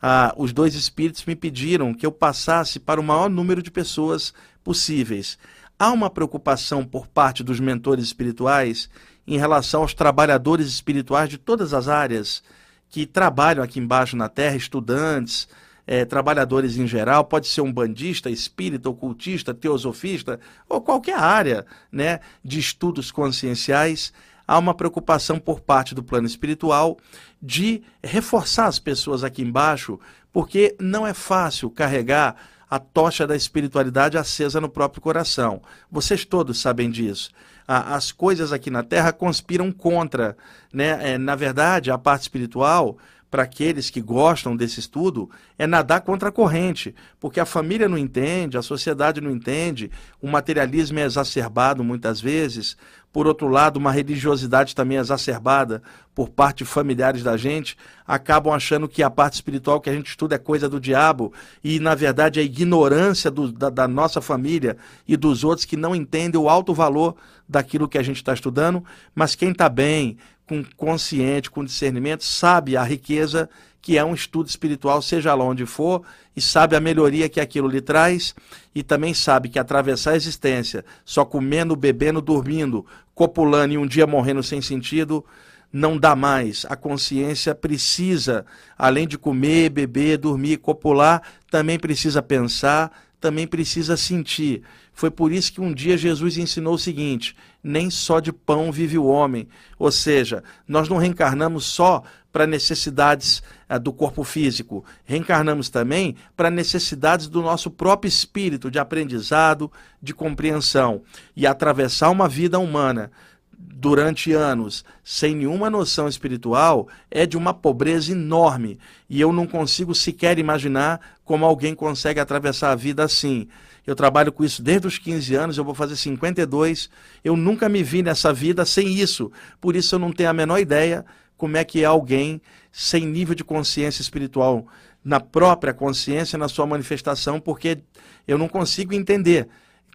ah, 0.00 0.32
os 0.36 0.52
dois 0.52 0.74
espíritos 0.76 1.24
me 1.24 1.34
pediram 1.34 1.92
que 1.92 2.06
eu 2.06 2.12
passasse 2.12 2.78
para 2.78 3.00
o 3.00 3.04
maior 3.04 3.28
número 3.28 3.62
de 3.62 3.70
pessoas 3.70 4.32
possíveis. 4.62 5.36
Há 5.78 5.90
uma 5.90 6.08
preocupação 6.08 6.84
por 6.84 7.06
parte 7.06 7.42
dos 7.42 7.58
mentores 7.58 8.04
espirituais 8.04 8.88
em 9.26 9.38
relação 9.38 9.82
aos 9.82 9.94
trabalhadores 9.94 10.68
espirituais 10.68 11.28
de 11.28 11.38
todas 11.38 11.74
as 11.74 11.88
áreas 11.88 12.42
que 12.88 13.06
trabalham 13.06 13.62
aqui 13.62 13.80
embaixo 13.80 14.16
na 14.16 14.28
Terra, 14.28 14.56
estudantes, 14.56 15.48
é, 15.86 16.04
trabalhadores 16.04 16.76
em 16.76 16.86
geral, 16.86 17.24
pode 17.24 17.48
ser 17.48 17.60
um 17.60 17.72
bandista, 17.72 18.30
espírita, 18.30 18.88
ocultista, 18.88 19.52
teosofista, 19.52 20.40
ou 20.68 20.80
qualquer 20.80 21.18
área 21.18 21.66
né, 21.90 22.20
de 22.42 22.58
estudos 22.58 23.10
conscienciais, 23.10 24.12
há 24.46 24.58
uma 24.58 24.74
preocupação 24.74 25.38
por 25.38 25.60
parte 25.60 25.94
do 25.94 26.02
plano 26.02 26.26
espiritual 26.26 26.96
de 27.42 27.82
reforçar 28.02 28.66
as 28.66 28.78
pessoas 28.78 29.24
aqui 29.24 29.42
embaixo, 29.42 29.98
porque 30.32 30.74
não 30.80 31.06
é 31.06 31.12
fácil 31.12 31.68
carregar 31.70 32.36
a 32.68 32.78
tocha 32.78 33.26
da 33.26 33.36
espiritualidade 33.36 34.18
acesa 34.18 34.60
no 34.60 34.68
próprio 34.68 35.02
coração. 35.02 35.62
Vocês 35.90 36.24
todos 36.24 36.60
sabem 36.60 36.90
disso 36.90 37.30
as 37.66 38.12
coisas 38.12 38.52
aqui 38.52 38.70
na 38.70 38.82
Terra 38.82 39.12
conspiram 39.12 39.72
contra. 39.72 40.36
Né? 40.72 41.14
É, 41.14 41.18
na 41.18 41.34
verdade, 41.34 41.90
a 41.90 41.98
parte 41.98 42.22
espiritual 42.22 42.98
para 43.34 43.42
aqueles 43.42 43.90
que 43.90 44.00
gostam 44.00 44.54
desse 44.54 44.78
estudo 44.78 45.28
é 45.58 45.66
nadar 45.66 46.02
contra 46.02 46.28
a 46.28 46.32
corrente, 46.32 46.94
porque 47.18 47.40
a 47.40 47.44
família 47.44 47.88
não 47.88 47.98
entende, 47.98 48.56
a 48.56 48.62
sociedade 48.62 49.20
não 49.20 49.28
entende, 49.28 49.90
o 50.22 50.28
materialismo 50.28 51.00
é 51.00 51.02
exacerbado 51.02 51.82
muitas 51.82 52.20
vezes, 52.20 52.76
por 53.12 53.26
outro 53.26 53.48
lado, 53.48 53.76
uma 53.76 53.90
religiosidade 53.90 54.72
também 54.72 54.98
exacerbada 54.98 55.82
por 56.14 56.28
parte 56.28 56.58
de 56.58 56.64
familiares 56.64 57.24
da 57.24 57.36
gente, 57.36 57.76
acabam 58.06 58.52
achando 58.52 58.88
que 58.88 59.02
a 59.02 59.10
parte 59.10 59.34
espiritual 59.34 59.80
que 59.80 59.90
a 59.90 59.92
gente 59.92 60.10
estuda 60.10 60.36
é 60.36 60.38
coisa 60.38 60.68
do 60.68 60.80
diabo, 60.80 61.32
e 61.62 61.80
na 61.80 61.96
verdade 61.96 62.38
a 62.38 62.42
ignorância 62.42 63.32
do, 63.32 63.50
da, 63.50 63.68
da 63.68 63.88
nossa 63.88 64.20
família 64.20 64.76
e 65.08 65.16
dos 65.16 65.42
outros 65.42 65.64
que 65.64 65.76
não 65.76 65.94
entendem 65.94 66.40
o 66.40 66.48
alto 66.48 66.72
valor 66.72 67.16
daquilo 67.48 67.88
que 67.88 67.98
a 67.98 68.02
gente 68.02 68.16
está 68.16 68.32
estudando, 68.32 68.84
mas 69.14 69.34
quem 69.34 69.50
está 69.50 69.68
bem, 69.68 70.16
com 70.46 70.64
consciente, 70.76 71.50
com 71.50 71.64
discernimento, 71.64 72.24
sabe 72.24 72.76
a 72.76 72.82
riqueza 72.82 73.48
que 73.84 73.98
é 73.98 74.04
um 74.04 74.14
estudo 74.14 74.48
espiritual, 74.48 75.02
seja 75.02 75.34
lá 75.34 75.44
onde 75.44 75.66
for, 75.66 76.02
e 76.34 76.40
sabe 76.40 76.74
a 76.74 76.80
melhoria 76.80 77.28
que 77.28 77.38
aquilo 77.38 77.68
lhe 77.68 77.82
traz, 77.82 78.34
e 78.74 78.82
também 78.82 79.12
sabe 79.12 79.50
que 79.50 79.58
atravessar 79.58 80.12
a 80.12 80.16
existência 80.16 80.82
só 81.04 81.22
comendo, 81.22 81.76
bebendo, 81.76 82.22
dormindo, 82.22 82.86
copulando 83.14 83.74
e 83.74 83.78
um 83.78 83.86
dia 83.86 84.06
morrendo 84.06 84.42
sem 84.42 84.62
sentido, 84.62 85.22
não 85.70 85.98
dá 85.98 86.16
mais. 86.16 86.64
A 86.70 86.76
consciência 86.76 87.54
precisa, 87.54 88.46
além 88.78 89.06
de 89.06 89.18
comer, 89.18 89.68
beber, 89.68 90.16
dormir, 90.16 90.56
copular, 90.56 91.20
também 91.50 91.78
precisa 91.78 92.22
pensar, 92.22 92.90
também 93.20 93.46
precisa 93.46 93.98
sentir. 93.98 94.62
Foi 94.94 95.10
por 95.10 95.32
isso 95.32 95.52
que 95.52 95.60
um 95.60 95.74
dia 95.74 95.98
Jesus 95.98 96.38
ensinou 96.38 96.74
o 96.74 96.78
seguinte: 96.78 97.36
nem 97.62 97.90
só 97.90 98.20
de 98.20 98.32
pão 98.32 98.70
vive 98.70 98.96
o 98.96 99.06
homem. 99.06 99.48
Ou 99.78 99.90
seja, 99.90 100.42
nós 100.66 100.88
não 100.88 100.96
reencarnamos 100.96 101.66
só 101.66 102.02
para 102.32 102.46
necessidades 102.46 103.42
uh, 103.70 103.78
do 103.78 103.92
corpo 103.92 104.24
físico, 104.24 104.84
reencarnamos 105.04 105.68
também 105.68 106.16
para 106.36 106.50
necessidades 106.50 107.28
do 107.28 107.42
nosso 107.42 107.70
próprio 107.70 108.08
espírito, 108.08 108.70
de 108.70 108.78
aprendizado, 108.78 109.70
de 110.02 110.14
compreensão. 110.14 111.02
E 111.36 111.46
atravessar 111.46 112.10
uma 112.10 112.28
vida 112.28 112.58
humana 112.58 113.10
durante 113.56 114.32
anos 114.32 114.84
sem 115.02 115.34
nenhuma 115.34 115.68
noção 115.68 116.08
espiritual 116.08 116.88
é 117.10 117.26
de 117.26 117.36
uma 117.36 117.52
pobreza 117.52 118.12
enorme. 118.12 118.78
E 119.08 119.20
eu 119.20 119.32
não 119.32 119.46
consigo 119.46 119.94
sequer 119.94 120.38
imaginar 120.38 121.00
como 121.24 121.44
alguém 121.44 121.74
consegue 121.74 122.20
atravessar 122.20 122.70
a 122.70 122.76
vida 122.76 123.04
assim. 123.04 123.48
Eu 123.86 123.94
trabalho 123.94 124.32
com 124.32 124.44
isso 124.44 124.62
desde 124.62 124.86
os 124.86 124.98
15 124.98 125.34
anos, 125.34 125.58
eu 125.58 125.64
vou 125.64 125.74
fazer 125.74 125.96
52. 125.96 126.88
Eu 127.22 127.36
nunca 127.36 127.68
me 127.68 127.82
vi 127.82 128.02
nessa 128.02 128.32
vida 128.32 128.64
sem 128.64 128.94
isso. 128.94 129.30
Por 129.60 129.76
isso 129.76 129.94
eu 129.94 129.98
não 129.98 130.12
tenho 130.12 130.30
a 130.30 130.32
menor 130.32 130.58
ideia 130.58 131.04
como 131.36 131.56
é 131.56 131.64
que 131.64 131.82
é 131.82 131.84
alguém 131.84 132.40
sem 132.72 133.06
nível 133.06 133.34
de 133.34 133.44
consciência 133.44 134.00
espiritual 134.00 134.66
na 135.04 135.20
própria 135.20 135.74
consciência, 135.74 136.38
na 136.38 136.48
sua 136.48 136.66
manifestação, 136.66 137.38
porque 137.38 137.78
eu 138.26 138.38
não 138.38 138.48
consigo 138.48 138.94
entender 138.94 139.48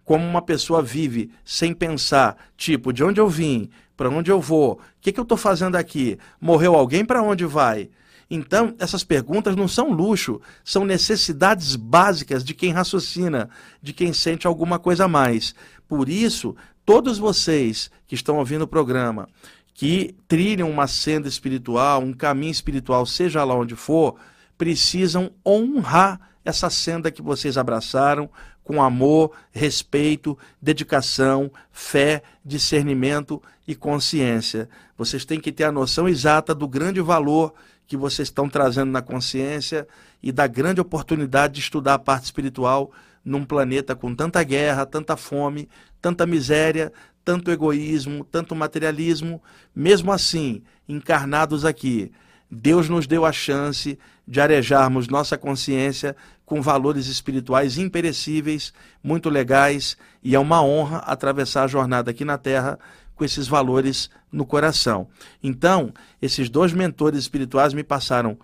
como 0.04 0.24
uma 0.24 0.40
pessoa 0.40 0.82
vive 0.82 1.30
sem 1.44 1.74
pensar, 1.74 2.36
tipo, 2.56 2.92
de 2.92 3.02
onde 3.02 3.20
eu 3.20 3.28
vim, 3.28 3.70
para 3.96 4.08
onde 4.08 4.30
eu 4.30 4.40
vou, 4.40 4.72
o 4.72 4.78
que, 5.00 5.12
que 5.12 5.20
eu 5.20 5.24
estou 5.24 5.36
fazendo 5.36 5.76
aqui, 5.76 6.16
morreu 6.40 6.74
alguém, 6.74 7.04
para 7.04 7.22
onde 7.22 7.44
vai? 7.44 7.90
Então, 8.30 8.74
essas 8.78 9.02
perguntas 9.02 9.56
não 9.56 9.66
são 9.66 9.90
luxo, 9.90 10.40
são 10.64 10.84
necessidades 10.84 11.74
básicas 11.74 12.44
de 12.44 12.54
quem 12.54 12.70
raciocina, 12.70 13.50
de 13.82 13.92
quem 13.92 14.12
sente 14.12 14.46
alguma 14.46 14.78
coisa 14.78 15.06
a 15.06 15.08
mais. 15.08 15.52
Por 15.88 16.08
isso, 16.08 16.54
todos 16.86 17.18
vocês 17.18 17.90
que 18.06 18.14
estão 18.14 18.36
ouvindo 18.36 18.62
o 18.62 18.68
programa, 18.68 19.28
que 19.74 20.14
trilham 20.28 20.70
uma 20.70 20.86
senda 20.86 21.26
espiritual, 21.26 22.02
um 22.02 22.12
caminho 22.12 22.52
espiritual, 22.52 23.04
seja 23.04 23.42
lá 23.42 23.54
onde 23.54 23.74
for, 23.74 24.14
precisam 24.56 25.32
honrar 25.44 26.20
essa 26.44 26.70
senda 26.70 27.10
que 27.10 27.22
vocês 27.22 27.58
abraçaram 27.58 28.30
com 28.62 28.80
amor, 28.80 29.32
respeito, 29.50 30.38
dedicação, 30.62 31.50
fé, 31.72 32.22
discernimento 32.44 33.42
e 33.66 33.74
consciência. 33.74 34.68
Vocês 34.96 35.24
têm 35.24 35.40
que 35.40 35.50
ter 35.50 35.64
a 35.64 35.72
noção 35.72 36.08
exata 36.08 36.54
do 36.54 36.68
grande 36.68 37.00
valor 37.00 37.52
que 37.90 37.96
vocês 37.96 38.28
estão 38.28 38.48
trazendo 38.48 38.92
na 38.92 39.02
consciência 39.02 39.84
e 40.22 40.30
da 40.30 40.46
grande 40.46 40.80
oportunidade 40.80 41.54
de 41.54 41.60
estudar 41.60 41.94
a 41.94 41.98
parte 41.98 42.26
espiritual 42.26 42.92
num 43.24 43.44
planeta 43.44 43.96
com 43.96 44.14
tanta 44.14 44.40
guerra, 44.44 44.86
tanta 44.86 45.16
fome, 45.16 45.68
tanta 46.00 46.24
miséria, 46.24 46.92
tanto 47.24 47.50
egoísmo, 47.50 48.24
tanto 48.24 48.54
materialismo, 48.54 49.42
mesmo 49.74 50.12
assim, 50.12 50.62
encarnados 50.88 51.64
aqui, 51.64 52.12
Deus 52.48 52.88
nos 52.88 53.08
deu 53.08 53.24
a 53.24 53.32
chance 53.32 53.98
de 54.26 54.40
arejarmos 54.40 55.08
nossa 55.08 55.36
consciência 55.36 56.14
com 56.46 56.62
valores 56.62 57.08
espirituais 57.08 57.76
imperecíveis, 57.76 58.72
muito 59.02 59.28
legais, 59.28 59.96
e 60.22 60.36
é 60.36 60.38
uma 60.38 60.62
honra 60.62 60.98
atravessar 60.98 61.64
a 61.64 61.68
jornada 61.68 62.12
aqui 62.12 62.24
na 62.24 62.38
Terra 62.38 62.78
com 63.20 63.24
esses 63.26 63.46
valores 63.46 64.08
no 64.32 64.46
coração. 64.46 65.06
Então, 65.42 65.92
esses 66.22 66.48
dois 66.48 66.72
mentores 66.72 67.18
espirituais 67.20 67.74
me 67.74 67.84
passaram 67.84 68.38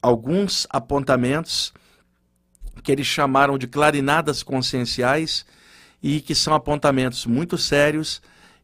alguns 0.00 0.66
apontamentos 0.70 1.74
que 2.82 2.90
eles 2.90 3.06
chamaram 3.06 3.58
de 3.58 3.66
clarinadas 3.66 4.42
conscienciais 4.42 5.44
e 6.02 6.22
que 6.22 6.34
são 6.34 6.54
apontamentos 6.54 7.26
muito 7.26 7.58
sérios, 7.58 8.22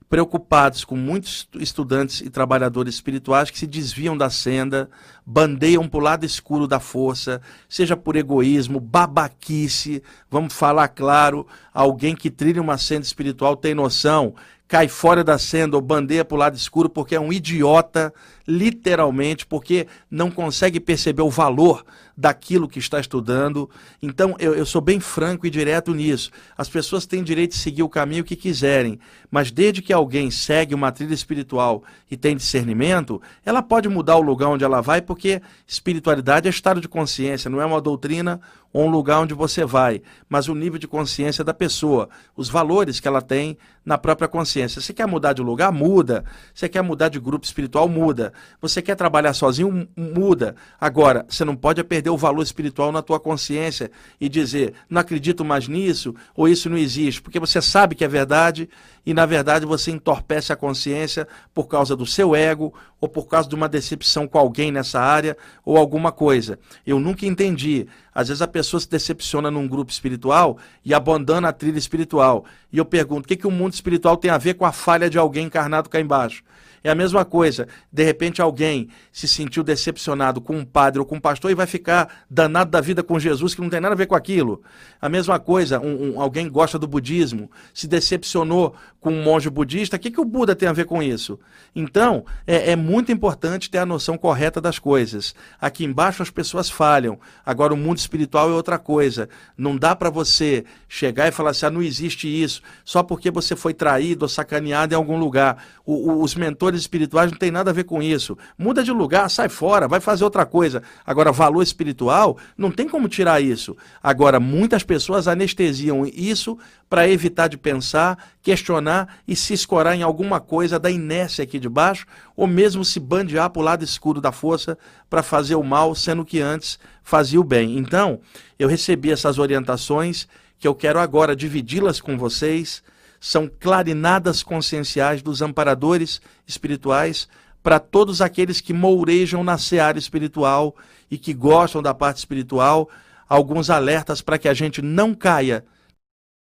preocupados 0.08 0.82
com 0.82 0.96
muitos 0.96 1.46
estudantes 1.56 2.22
e 2.22 2.30
trabalhadores 2.30 2.94
espirituais 2.94 3.50
que 3.50 3.58
se 3.58 3.66
desviam 3.66 4.16
da 4.16 4.30
senda, 4.30 4.88
bandeiam 5.26 5.86
para 5.86 5.98
o 5.98 6.02
lado 6.02 6.24
escuro 6.24 6.66
da 6.66 6.80
força, 6.80 7.42
seja 7.68 7.98
por 7.98 8.16
egoísmo, 8.16 8.80
babaquice, 8.80 10.02
vamos 10.30 10.54
falar 10.54 10.88
claro, 10.88 11.46
alguém 11.72 12.16
que 12.16 12.30
trilha 12.30 12.62
uma 12.62 12.78
senda 12.78 13.04
espiritual 13.04 13.54
tem 13.54 13.74
noção, 13.74 14.34
cai 14.70 14.86
fora 14.86 15.24
da 15.24 15.36
senda 15.36 15.76
ou 15.76 15.82
bandeia 15.82 16.24
para 16.24 16.36
o 16.36 16.38
lado 16.38 16.56
escuro 16.56 16.88
porque 16.88 17.16
é 17.16 17.20
um 17.20 17.32
idiota, 17.32 18.14
literalmente, 18.46 19.46
porque 19.46 19.86
não 20.10 20.30
consegue 20.30 20.80
perceber 20.80 21.22
o 21.22 21.30
valor 21.30 21.84
daquilo 22.20 22.68
que 22.68 22.78
está 22.78 23.00
estudando. 23.00 23.68
Então, 24.02 24.36
eu, 24.38 24.54
eu 24.54 24.66
sou 24.66 24.80
bem 24.80 25.00
franco 25.00 25.46
e 25.46 25.50
direto 25.50 25.94
nisso. 25.94 26.30
As 26.56 26.68
pessoas 26.68 27.06
têm 27.06 27.22
direito 27.22 27.52
de 27.52 27.58
seguir 27.58 27.82
o 27.82 27.88
caminho 27.88 28.24
que 28.24 28.36
quiserem, 28.36 29.00
mas 29.30 29.50
desde 29.50 29.80
que 29.80 29.92
alguém 29.92 30.30
segue 30.30 30.74
uma 30.74 30.92
trilha 30.92 31.14
espiritual 31.14 31.82
e 32.10 32.16
tem 32.16 32.36
discernimento, 32.36 33.22
ela 33.44 33.62
pode 33.62 33.88
mudar 33.88 34.16
o 34.16 34.22
lugar 34.22 34.48
onde 34.48 34.64
ela 34.64 34.82
vai, 34.82 35.00
porque 35.00 35.40
espiritualidade 35.66 36.46
é 36.46 36.50
estado 36.50 36.80
de 36.80 36.88
consciência, 36.88 37.48
não 37.48 37.60
é 37.60 37.64
uma 37.64 37.80
doutrina 37.80 38.40
ou 38.72 38.86
um 38.86 38.90
lugar 38.90 39.20
onde 39.20 39.34
você 39.34 39.64
vai, 39.64 40.02
mas 40.28 40.46
o 40.48 40.54
nível 40.54 40.78
de 40.78 40.86
consciência 40.86 41.42
da 41.42 41.52
pessoa, 41.52 42.08
os 42.36 42.48
valores 42.48 43.00
que 43.00 43.08
ela 43.08 43.20
tem 43.20 43.56
na 43.84 43.98
própria 43.98 44.28
consciência. 44.28 44.80
Você 44.80 44.92
quer 44.92 45.06
mudar 45.06 45.32
de 45.32 45.42
lugar? 45.42 45.72
Muda. 45.72 46.24
Você 46.54 46.68
quer 46.68 46.82
mudar 46.82 47.08
de 47.08 47.18
grupo 47.18 47.44
espiritual? 47.44 47.88
Muda. 47.88 48.29
Você 48.60 48.80
quer 48.82 48.94
trabalhar 48.94 49.32
sozinho? 49.34 49.88
Muda. 49.96 50.54
Agora, 50.80 51.24
você 51.28 51.44
não 51.44 51.56
pode 51.56 51.82
perder 51.84 52.10
o 52.10 52.16
valor 52.16 52.42
espiritual 52.42 52.92
na 52.92 53.02
tua 53.02 53.20
consciência 53.20 53.90
e 54.20 54.28
dizer, 54.28 54.74
não 54.88 55.00
acredito 55.00 55.44
mais 55.44 55.68
nisso, 55.68 56.14
ou 56.34 56.48
isso 56.48 56.68
não 56.68 56.76
existe, 56.76 57.22
porque 57.22 57.40
você 57.40 57.60
sabe 57.60 57.94
que 57.94 58.04
é 58.04 58.08
verdade 58.08 58.68
e, 59.04 59.14
na 59.14 59.26
verdade, 59.26 59.64
você 59.64 59.90
entorpece 59.90 60.52
a 60.52 60.56
consciência 60.56 61.26
por 61.54 61.66
causa 61.66 61.96
do 61.96 62.06
seu 62.06 62.34
ego 62.34 62.72
ou 63.00 63.08
por 63.08 63.26
causa 63.26 63.48
de 63.48 63.54
uma 63.54 63.68
decepção 63.68 64.28
com 64.28 64.38
alguém 64.38 64.70
nessa 64.70 65.00
área 65.00 65.36
ou 65.64 65.76
alguma 65.76 66.12
coisa. 66.12 66.58
Eu 66.86 67.00
nunca 67.00 67.24
entendi. 67.24 67.86
Às 68.14 68.28
vezes 68.28 68.42
a 68.42 68.48
pessoa 68.48 68.80
se 68.80 68.88
decepciona 68.88 69.50
num 69.50 69.66
grupo 69.66 69.90
espiritual 69.90 70.58
e 70.84 70.92
abandona 70.92 71.48
a 71.48 71.52
trilha 71.52 71.78
espiritual. 71.78 72.44
E 72.72 72.78
eu 72.78 72.84
pergunto, 72.84 73.24
o 73.24 73.28
que, 73.28 73.36
que 73.36 73.46
o 73.46 73.50
mundo 73.50 73.72
espiritual 73.72 74.16
tem 74.16 74.30
a 74.30 74.38
ver 74.38 74.54
com 74.54 74.66
a 74.66 74.72
falha 74.72 75.08
de 75.08 75.18
alguém 75.18 75.46
encarnado 75.46 75.88
cá 75.88 76.00
embaixo? 76.00 76.42
É 76.82 76.90
a 76.90 76.94
mesma 76.94 77.24
coisa. 77.24 77.68
De 77.92 78.02
repente 78.02 78.40
alguém 78.40 78.88
se 79.12 79.28
sentiu 79.28 79.62
decepcionado 79.62 80.40
com 80.40 80.56
um 80.56 80.64
padre 80.64 80.98
ou 80.98 81.04
com 81.04 81.16
um 81.16 81.20
pastor 81.20 81.50
e 81.50 81.54
vai 81.54 81.66
ficar 81.66 82.24
danado 82.28 82.70
da 82.70 82.80
vida 82.80 83.02
com 83.02 83.18
Jesus, 83.18 83.54
que 83.54 83.60
não 83.60 83.68
tem 83.68 83.80
nada 83.80 83.94
a 83.94 83.98
ver 83.98 84.06
com 84.06 84.14
aquilo. 84.14 84.62
A 85.00 85.08
mesma 85.08 85.38
coisa, 85.38 85.78
um, 85.78 86.14
um, 86.14 86.20
alguém 86.20 86.48
gosta 86.48 86.78
do 86.78 86.88
budismo, 86.88 87.50
se 87.74 87.86
decepcionou 87.86 88.74
com 89.00 89.10
um 89.10 89.22
monge 89.22 89.48
budista, 89.48 89.96
o 89.96 89.98
que, 89.98 90.10
que 90.10 90.20
o 90.20 90.24
Buda 90.24 90.54
tem 90.54 90.68
a 90.68 90.72
ver 90.72 90.84
com 90.84 91.02
isso? 91.02 91.40
Então, 91.74 92.24
é, 92.46 92.72
é 92.72 92.76
muito 92.76 93.10
importante 93.10 93.70
ter 93.70 93.78
a 93.78 93.86
noção 93.86 94.18
correta 94.18 94.60
das 94.60 94.78
coisas. 94.78 95.34
Aqui 95.58 95.84
embaixo 95.84 96.22
as 96.22 96.28
pessoas 96.28 96.68
falham. 96.68 97.18
Agora, 97.44 97.72
o 97.72 97.76
mundo 97.76 97.96
espiritual 97.96 98.50
é 98.50 98.52
outra 98.52 98.78
coisa. 98.78 99.28
Não 99.56 99.76
dá 99.76 99.96
para 99.96 100.10
você 100.10 100.64
chegar 100.86 101.28
e 101.28 101.32
falar 101.32 101.50
assim, 101.50 101.66
ah, 101.66 101.70
não 101.70 101.82
existe 101.82 102.28
isso, 102.28 102.60
só 102.84 103.02
porque 103.02 103.30
você 103.30 103.56
foi 103.56 103.72
traído 103.72 104.24
ou 104.24 104.28
sacaneado 104.28 104.92
em 104.92 104.96
algum 104.96 105.18
lugar. 105.18 105.64
O, 105.86 106.10
o, 106.10 106.22
os 106.22 106.34
mentores 106.34 106.80
espirituais 106.80 107.30
não 107.30 107.38
tem 107.38 107.50
nada 107.50 107.70
a 107.70 107.74
ver 107.74 107.84
com 107.84 108.02
isso. 108.02 108.36
Muda 108.58 108.82
de 108.82 108.92
lugar, 108.92 109.30
sai 109.30 109.48
fora, 109.48 109.88
vai 109.88 110.00
fazer 110.00 110.24
outra 110.24 110.44
coisa. 110.44 110.82
Agora, 111.06 111.32
valor 111.32 111.62
espiritual, 111.62 112.36
não 112.56 112.70
tem 112.70 112.88
como 112.88 113.08
tirar 113.08 113.40
isso. 113.40 113.76
Agora, 114.02 114.38
muitas 114.38 114.82
pessoas 114.82 115.26
anestesiam 115.26 116.04
isso 116.06 116.58
para 116.90 117.08
evitar 117.08 117.46
de 117.46 117.56
pensar, 117.56 118.32
questionar 118.42 119.20
e 119.26 119.36
se 119.36 119.54
escorar 119.54 119.94
em 119.94 120.02
alguma 120.02 120.40
coisa 120.40 120.76
da 120.76 120.90
inércia 120.90 121.44
aqui 121.44 121.60
de 121.60 121.68
baixo, 121.68 122.04
ou 122.36 122.48
mesmo 122.48 122.84
se 122.84 122.98
bandear 122.98 123.48
para 123.48 123.60
o 123.60 123.64
lado 123.64 123.84
escuro 123.84 124.20
da 124.20 124.32
força 124.32 124.76
para 125.08 125.22
fazer 125.22 125.54
o 125.54 125.62
mal, 125.62 125.94
sendo 125.94 126.24
que 126.24 126.40
antes 126.40 126.80
fazia 127.04 127.40
o 127.40 127.44
bem. 127.44 127.78
Então, 127.78 128.20
eu 128.58 128.66
recebi 128.66 129.12
essas 129.12 129.38
orientações 129.38 130.26
que 130.58 130.66
eu 130.66 130.74
quero 130.74 130.98
agora 130.98 131.36
dividi-las 131.36 132.00
com 132.00 132.18
vocês. 132.18 132.82
São 133.20 133.48
clarinadas 133.60 134.42
conscienciais 134.42 135.22
dos 135.22 135.40
amparadores 135.42 136.20
espirituais 136.44 137.28
para 137.62 137.78
todos 137.78 138.20
aqueles 138.20 138.60
que 138.60 138.72
mourejam 138.72 139.44
na 139.44 139.58
seara 139.58 139.98
espiritual 139.98 140.74
e 141.08 141.16
que 141.16 141.32
gostam 141.32 141.80
da 141.80 141.94
parte 141.94 142.16
espiritual, 142.16 142.90
alguns 143.28 143.70
alertas 143.70 144.20
para 144.20 144.38
que 144.38 144.48
a 144.48 144.54
gente 144.54 144.82
não 144.82 145.14
caia 145.14 145.64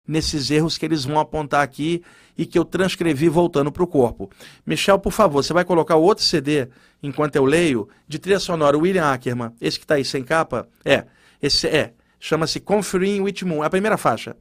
nesses 0.08 0.52
erros 0.52 0.78
que 0.78 0.86
eles 0.86 1.06
vão 1.06 1.20
apontar 1.20 1.62
aqui 1.62 2.04
e 2.38 2.46
que 2.46 2.58
eu 2.58 2.66
transcrevi 2.66 3.30
voltando 3.30 3.72
para 3.72 3.84
o 3.84 3.88
corpo. 3.88 4.30
Michel, 4.66 5.00
por 5.00 5.12
favor, 5.12 5.44
você 5.44 5.54
vai 5.54 5.66
colocar 5.66 5.96
outro 5.96 6.24
CD 6.24 6.68
enquanto 7.02 7.36
eu 7.36 7.46
leio, 7.46 7.88
de 8.08 8.20
trilha 8.20 8.40
sonora, 8.40 8.78
William 8.78 9.06
Ackerman, 9.06 9.52
esse 9.62 9.78
que 9.78 9.86
está 9.86 9.96
aí 9.96 10.06
sem 10.06 10.24
capa? 10.24 10.68
É, 10.84 11.06
esse 11.42 11.68
é, 11.68 11.94
chama-se 12.20 12.60
Conferring 12.60 13.22
with 13.22 13.44
Moon, 13.44 13.64
é 13.64 13.68
a 13.68 13.70
primeira 13.70 13.98
faixa. 13.98 14.36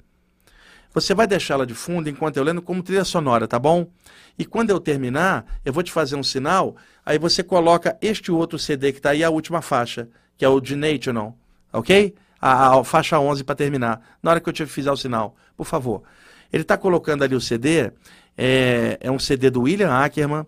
Você 0.92 1.12
vai 1.12 1.26
deixá-la 1.26 1.64
de 1.64 1.74
fundo 1.74 2.08
enquanto 2.08 2.36
eu 2.36 2.44
lendo 2.44 2.62
como 2.62 2.82
trilha 2.82 3.04
sonora, 3.04 3.48
tá 3.48 3.58
bom? 3.58 3.88
E 4.38 4.44
quando 4.44 4.70
eu 4.70 4.78
terminar, 4.78 5.44
eu 5.64 5.72
vou 5.72 5.82
te 5.82 5.90
fazer 5.90 6.16
um 6.16 6.22
sinal, 6.22 6.76
aí 7.04 7.18
você 7.18 7.42
coloca 7.42 7.98
este 8.00 8.30
outro 8.30 8.58
CD 8.58 8.92
que 8.92 8.98
está 8.98 9.10
aí, 9.10 9.24
a 9.24 9.30
última 9.30 9.60
faixa, 9.60 10.08
que 10.36 10.44
é 10.44 10.48
o 10.48 10.60
de 10.60 10.76
National, 10.76 11.36
ok? 11.72 12.14
A, 12.46 12.78
a 12.78 12.84
faixa 12.84 13.18
11 13.18 13.42
para 13.42 13.54
terminar, 13.54 14.02
na 14.22 14.32
hora 14.32 14.38
que 14.40 14.46
eu 14.46 14.52
te 14.52 14.66
fizer 14.66 14.92
o 14.92 14.96
sinal, 14.98 15.34
por 15.56 15.64
favor. 15.64 16.02
Ele 16.52 16.60
está 16.60 16.76
colocando 16.76 17.24
ali 17.24 17.34
o 17.34 17.40
CD, 17.40 17.90
é, 18.36 18.98
é 19.00 19.10
um 19.10 19.18
CD 19.18 19.48
do 19.48 19.62
William 19.62 19.90
Ackerman, 19.90 20.46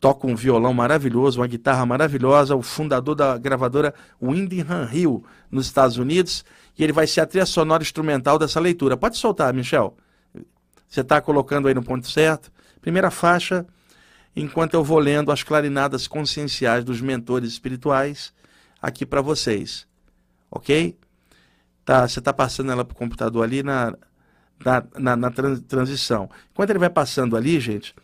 toca 0.00 0.26
um 0.26 0.34
violão 0.34 0.72
maravilhoso, 0.72 1.40
uma 1.40 1.46
guitarra 1.46 1.84
maravilhosa, 1.84 2.56
o 2.56 2.62
fundador 2.62 3.14
da 3.14 3.36
gravadora 3.36 3.92
Windham 4.18 4.88
Hill, 4.90 5.22
nos 5.50 5.66
Estados 5.66 5.98
Unidos, 5.98 6.42
e 6.78 6.82
ele 6.82 6.92
vai 6.92 7.06
ser 7.06 7.20
a 7.20 7.26
trilha 7.26 7.44
sonora 7.44 7.82
instrumental 7.82 8.38
dessa 8.38 8.58
leitura. 8.58 8.96
Pode 8.96 9.18
soltar, 9.18 9.52
Michel. 9.52 9.94
Você 10.88 11.02
está 11.02 11.20
colocando 11.20 11.68
aí 11.68 11.74
no 11.74 11.82
ponto 11.82 12.10
certo. 12.10 12.50
Primeira 12.80 13.10
faixa, 13.10 13.66
enquanto 14.34 14.72
eu 14.72 14.82
vou 14.82 14.98
lendo 14.98 15.30
as 15.30 15.42
clarinadas 15.42 16.06
conscienciais 16.06 16.82
dos 16.82 17.02
mentores 17.02 17.50
espirituais 17.50 18.32
aqui 18.80 19.04
para 19.04 19.20
vocês. 19.20 19.86
Ok? 20.54 20.96
Tá, 21.84 22.06
você 22.06 22.20
está 22.20 22.32
passando 22.32 22.70
ela 22.70 22.84
para 22.84 22.94
o 22.94 22.96
computador 22.96 23.42
ali 23.42 23.62
na, 23.62 23.94
na, 24.64 24.86
na, 24.96 25.16
na 25.16 25.30
trans, 25.30 25.60
transição. 25.62 26.30
Enquanto 26.52 26.70
ele 26.70 26.78
vai 26.78 26.88
passando 26.88 27.36
ali, 27.36 27.58
gente, 27.58 27.94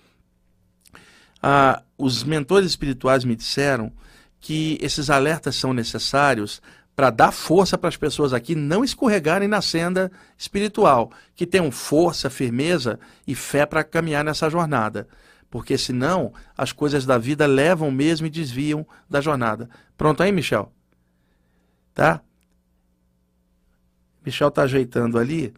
ah, 1.41 1.83
os 1.97 2.25
mentores 2.25 2.67
espirituais 2.67 3.25
me 3.25 3.37
disseram 3.37 3.93
que 4.41 4.77
esses 4.83 5.09
alertas 5.09 5.55
são 5.55 5.73
necessários 5.73 6.61
para 6.97 7.09
dar 7.09 7.33
força 7.33 7.79
para 7.79 7.89
as 7.89 7.97
pessoas 7.97 8.33
aqui 8.33 8.55
não 8.55 8.85
escorregarem 8.85 9.49
na 9.49 9.63
senda 9.63 10.11
espiritual, 10.37 11.11
que 11.35 11.47
tenham 11.47 11.71
força, 11.71 12.29
firmeza 12.29 12.99
e 13.27 13.35
fé 13.35 13.65
para 13.65 13.85
caminhar 13.85 14.25
nessa 14.25 14.51
jornada. 14.51 15.09
Porque 15.49 15.79
senão 15.79 16.33
as 16.57 16.73
coisas 16.73 17.07
da 17.07 17.17
vida 17.17 17.47
levam 17.47 17.91
mesmo 17.91 18.27
e 18.27 18.31
desviam 18.31 18.87
da 19.09 19.21
jornada. 19.21 19.71
Pronto 19.97 20.23
aí, 20.23 20.31
Michel? 20.31 20.73
Tá? 21.95 22.21
Michel 24.25 24.49
está 24.49 24.63
ajeitando 24.63 25.19
ali. 25.19 25.53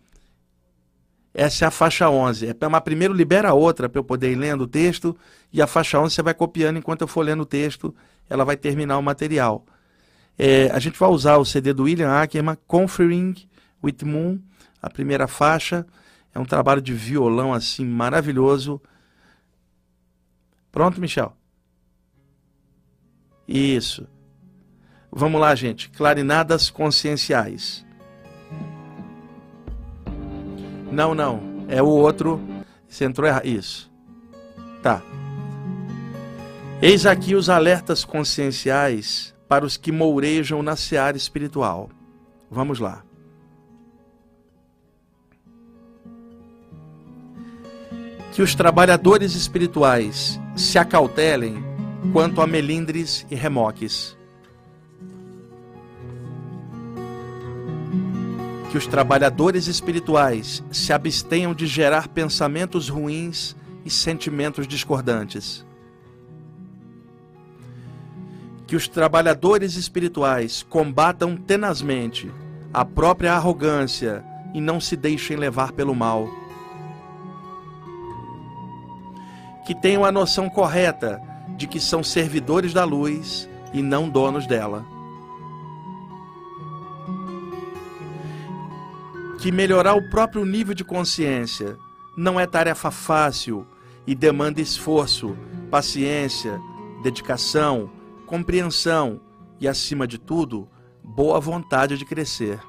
Essa 1.34 1.64
é 1.64 1.68
a 1.68 1.70
faixa 1.70 2.10
11. 2.10 2.48
É, 2.48 2.80
primeiro 2.80 3.14
libera 3.14 3.50
a 3.50 3.54
outra 3.54 3.88
para 3.88 3.98
eu 3.98 4.04
poder 4.04 4.30
ir 4.30 4.36
lendo 4.36 4.62
o 4.62 4.66
texto. 4.66 5.16
E 5.52 5.62
a 5.62 5.66
faixa 5.66 5.98
11 5.98 6.14
você 6.14 6.22
vai 6.22 6.34
copiando 6.34 6.78
enquanto 6.78 7.02
eu 7.02 7.08
for 7.08 7.22
lendo 7.22 7.42
o 7.42 7.46
texto. 7.46 7.94
Ela 8.28 8.44
vai 8.44 8.56
terminar 8.56 8.98
o 8.98 9.02
material. 9.02 9.64
É, 10.38 10.70
a 10.70 10.78
gente 10.78 10.98
vai 10.98 11.08
usar 11.08 11.36
o 11.36 11.44
CD 11.44 11.72
do 11.72 11.84
William 11.84 12.10
Ackerman, 12.10 12.56
Conferring 12.66 13.34
with 13.82 13.98
Moon, 14.04 14.38
a 14.80 14.90
primeira 14.90 15.26
faixa. 15.26 15.86
É 16.34 16.38
um 16.38 16.44
trabalho 16.44 16.80
de 16.80 16.92
violão 16.92 17.52
assim 17.52 17.84
maravilhoso. 17.84 18.80
Pronto, 20.70 21.00
Michel? 21.00 21.36
Isso. 23.46 24.08
Vamos 25.10 25.40
lá, 25.40 25.54
gente. 25.54 25.90
Clarinadas 25.90 26.70
conscienciais. 26.70 27.84
Não, 30.92 31.14
não. 31.14 31.64
É 31.68 31.82
o 31.82 31.86
outro. 31.86 32.38
Você 32.86 33.06
entrou 33.06 33.26
errado. 33.26 33.46
Isso. 33.46 33.90
Tá. 34.82 35.02
Eis 36.82 37.06
aqui 37.06 37.34
os 37.34 37.48
alertas 37.48 38.04
conscienciais 38.04 39.34
para 39.48 39.64
os 39.64 39.76
que 39.76 39.90
mourejam 39.90 40.62
na 40.62 40.76
seara 40.76 41.16
espiritual. 41.16 41.88
Vamos 42.50 42.78
lá. 42.78 43.02
Que 48.32 48.42
os 48.42 48.54
trabalhadores 48.54 49.34
espirituais 49.34 50.40
se 50.56 50.78
acautelem 50.78 51.62
quanto 52.12 52.40
a 52.40 52.46
melindres 52.46 53.26
e 53.30 53.34
remoques. 53.34 54.16
Que 58.72 58.78
os 58.78 58.88
trabalhadores 58.88 59.68
espirituais 59.68 60.64
se 60.72 60.92
abstenham 60.92 61.54
de 61.54 61.68
gerar 61.68 62.08
pensamentos 62.08 62.88
ruins 62.88 63.54
e 63.84 63.90
sentimentos 63.90 64.66
discordantes 64.66 65.64
que 68.72 68.76
os 68.76 68.88
trabalhadores 68.88 69.76
espirituais 69.76 70.62
combatam 70.62 71.36
tenazmente 71.36 72.32
a 72.72 72.86
própria 72.86 73.34
arrogância 73.34 74.24
e 74.54 74.62
não 74.62 74.80
se 74.80 74.96
deixem 74.96 75.36
levar 75.36 75.72
pelo 75.72 75.94
mal. 75.94 76.26
Que 79.66 79.74
tenham 79.74 80.06
a 80.06 80.10
noção 80.10 80.48
correta 80.48 81.20
de 81.54 81.66
que 81.66 81.78
são 81.78 82.02
servidores 82.02 82.72
da 82.72 82.82
luz 82.82 83.46
e 83.74 83.82
não 83.82 84.08
donos 84.08 84.46
dela. 84.46 84.86
Que 89.42 89.50
melhorar 89.50 89.94
o 89.94 90.08
próprio 90.08 90.44
nível 90.44 90.72
de 90.72 90.84
consciência 90.84 91.76
não 92.16 92.38
é 92.38 92.46
tarefa 92.46 92.92
fácil 92.92 93.66
e 94.06 94.14
demanda 94.14 94.60
esforço, 94.60 95.36
paciência, 95.68 96.60
dedicação, 97.02 97.90
compreensão 98.24 99.20
e, 99.58 99.66
acima 99.66 100.06
de 100.06 100.16
tudo, 100.16 100.68
boa 101.02 101.40
vontade 101.40 101.98
de 101.98 102.04
crescer. 102.04 102.60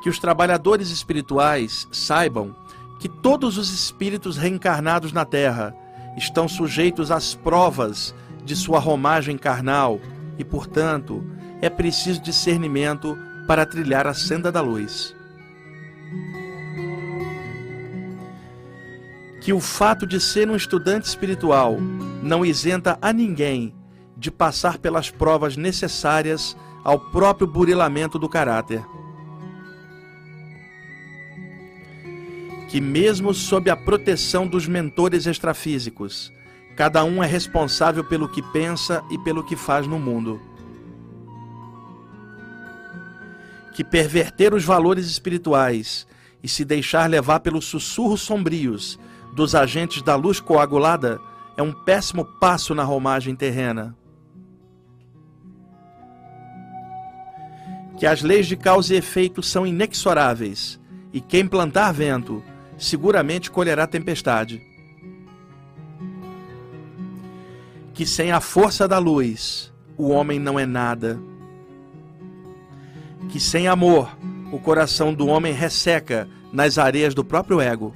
Que 0.00 0.08
os 0.08 0.20
trabalhadores 0.20 0.90
espirituais 0.90 1.88
saibam 1.90 2.54
que 3.00 3.08
todos 3.08 3.58
os 3.58 3.72
espíritos 3.72 4.36
reencarnados 4.36 5.12
na 5.12 5.24
Terra 5.24 5.74
estão 6.16 6.46
sujeitos 6.46 7.10
às 7.10 7.34
provas 7.34 8.14
de 8.44 8.54
sua 8.54 8.78
romagem 8.78 9.36
carnal 9.36 9.98
e, 10.38 10.44
portanto, 10.44 11.24
é 11.62 11.70
preciso 11.70 12.20
discernimento 12.20 13.16
para 13.46 13.64
trilhar 13.64 14.06
a 14.06 14.12
senda 14.12 14.52
da 14.52 14.60
luz. 14.60 15.14
que 19.42 19.52
o 19.52 19.58
fato 19.58 20.06
de 20.06 20.20
ser 20.20 20.48
um 20.48 20.54
estudante 20.54 21.04
espiritual 21.04 21.76
não 22.22 22.46
isenta 22.46 22.96
a 23.02 23.12
ninguém 23.12 23.74
de 24.16 24.30
passar 24.30 24.78
pelas 24.78 25.10
provas 25.10 25.56
necessárias 25.56 26.56
ao 26.84 26.98
próprio 26.98 27.46
burilamento 27.46 28.20
do 28.20 28.28
caráter. 28.28 28.84
Que, 32.68 32.80
mesmo 32.80 33.34
sob 33.34 33.68
a 33.68 33.76
proteção 33.76 34.46
dos 34.46 34.68
mentores 34.68 35.26
extrafísicos, 35.26 36.32
cada 36.76 37.02
um 37.04 37.20
é 37.22 37.26
responsável 37.26 38.04
pelo 38.04 38.28
que 38.28 38.40
pensa 38.40 39.02
e 39.10 39.18
pelo 39.18 39.42
que 39.42 39.56
faz 39.56 39.88
no 39.88 39.98
mundo. 39.98 40.40
Que 43.74 43.82
perverter 43.82 44.52
os 44.52 44.64
valores 44.64 45.06
espirituais 45.06 46.06
e 46.42 46.48
se 46.48 46.64
deixar 46.64 47.08
levar 47.08 47.40
pelos 47.40 47.64
sussurros 47.64 48.20
sombrios 48.20 48.98
dos 49.34 49.54
agentes 49.54 50.02
da 50.02 50.14
luz 50.14 50.40
coagulada 50.40 51.18
é 51.56 51.62
um 51.62 51.72
péssimo 51.72 52.24
passo 52.24 52.74
na 52.74 52.82
romagem 52.82 53.34
terrena. 53.34 53.96
Que 57.98 58.06
as 58.06 58.22
leis 58.22 58.46
de 58.46 58.56
causa 58.56 58.94
e 58.94 58.98
efeito 58.98 59.42
são 59.42 59.66
inexoráveis, 59.66 60.80
e 61.12 61.20
quem 61.20 61.46
plantar 61.46 61.92
vento 61.92 62.42
seguramente 62.76 63.50
colherá 63.50 63.86
tempestade. 63.86 64.60
Que 67.94 68.04
sem 68.04 68.32
a 68.32 68.40
força 68.40 68.88
da 68.88 68.98
luz 68.98 69.72
o 69.96 70.08
homem 70.08 70.38
não 70.38 70.58
é 70.58 70.66
nada. 70.66 71.20
Que 73.28 73.40
sem 73.40 73.68
amor 73.68 74.16
o 74.52 74.58
coração 74.58 75.14
do 75.14 75.26
homem 75.26 75.52
resseca 75.52 76.28
nas 76.52 76.78
areias 76.78 77.14
do 77.14 77.24
próprio 77.24 77.60
ego. 77.60 77.94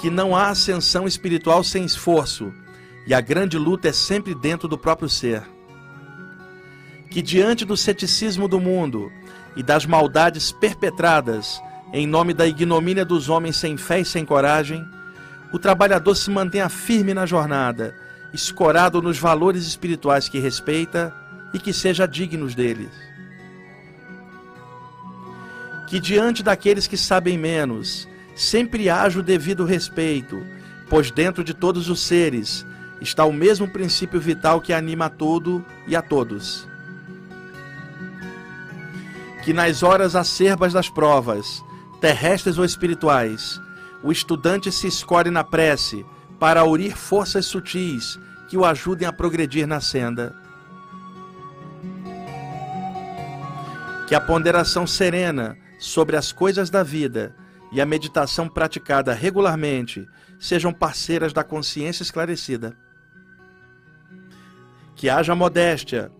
Que 0.00 0.10
não 0.10 0.36
há 0.36 0.48
ascensão 0.48 1.06
espiritual 1.06 1.64
sem 1.64 1.84
esforço, 1.84 2.52
e 3.06 3.12
a 3.12 3.20
grande 3.20 3.58
luta 3.58 3.88
é 3.88 3.92
sempre 3.92 4.34
dentro 4.34 4.68
do 4.68 4.78
próprio 4.78 5.08
ser. 5.08 5.42
Que 7.10 7.20
diante 7.20 7.64
do 7.64 7.76
ceticismo 7.76 8.46
do 8.46 8.60
mundo 8.60 9.10
e 9.56 9.62
das 9.62 9.86
maldades 9.86 10.52
perpetradas 10.52 11.60
em 11.92 12.06
nome 12.06 12.34
da 12.34 12.46
ignomínia 12.46 13.04
dos 13.04 13.28
homens 13.28 13.56
sem 13.56 13.76
fé 13.76 14.00
e 14.00 14.04
sem 14.04 14.24
coragem, 14.24 14.86
o 15.52 15.58
trabalhador 15.58 16.14
se 16.14 16.30
mantenha 16.30 16.68
firme 16.68 17.14
na 17.14 17.24
jornada, 17.24 17.94
escorado 18.32 19.00
nos 19.00 19.18
valores 19.18 19.66
espirituais 19.66 20.28
que 20.28 20.38
respeita 20.38 21.14
e 21.52 21.58
que 21.58 21.72
seja 21.72 22.06
dignos 22.06 22.54
deles. 22.54 22.90
Que 25.88 25.98
diante 25.98 26.42
daqueles 26.42 26.86
que 26.86 26.96
sabem 26.96 27.38
menos, 27.38 28.08
sempre 28.36 28.90
haja 28.90 29.20
o 29.20 29.22
devido 29.22 29.64
respeito, 29.64 30.44
pois 30.88 31.10
dentro 31.10 31.42
de 31.42 31.54
todos 31.54 31.88
os 31.88 32.00
seres 32.00 32.66
está 33.00 33.24
o 33.24 33.32
mesmo 33.32 33.68
princípio 33.68 34.20
vital 34.20 34.60
que 34.60 34.72
anima 34.72 35.06
a 35.06 35.10
todo 35.10 35.64
e 35.86 35.96
a 35.96 36.02
todos. 36.02 36.66
Que 39.44 39.52
nas 39.52 39.82
horas 39.82 40.14
acerbas 40.14 40.72
das 40.72 40.90
provas, 40.90 41.64
terrestres 42.00 42.58
ou 42.58 42.64
espirituais, 42.64 43.60
o 44.02 44.12
estudante 44.12 44.70
se 44.70 44.86
escolhe 44.86 45.30
na 45.30 45.42
prece 45.42 46.04
para 46.38 46.60
aurir 46.60 46.96
forças 46.96 47.46
sutis 47.46 48.18
que 48.48 48.56
o 48.56 48.64
ajudem 48.64 49.06
a 49.06 49.12
progredir 49.12 49.66
na 49.66 49.80
senda. 49.80 50.34
Que 54.08 54.14
a 54.14 54.20
ponderação 54.22 54.86
serena 54.86 55.58
sobre 55.78 56.16
as 56.16 56.32
coisas 56.32 56.70
da 56.70 56.82
vida 56.82 57.36
e 57.70 57.78
a 57.78 57.84
meditação 57.84 58.48
praticada 58.48 59.12
regularmente 59.12 60.08
sejam 60.40 60.72
parceiras 60.72 61.34
da 61.34 61.44
consciência 61.44 62.02
esclarecida. 62.02 62.74
Que 64.96 65.10
haja 65.10 65.34
modéstia, 65.34 66.10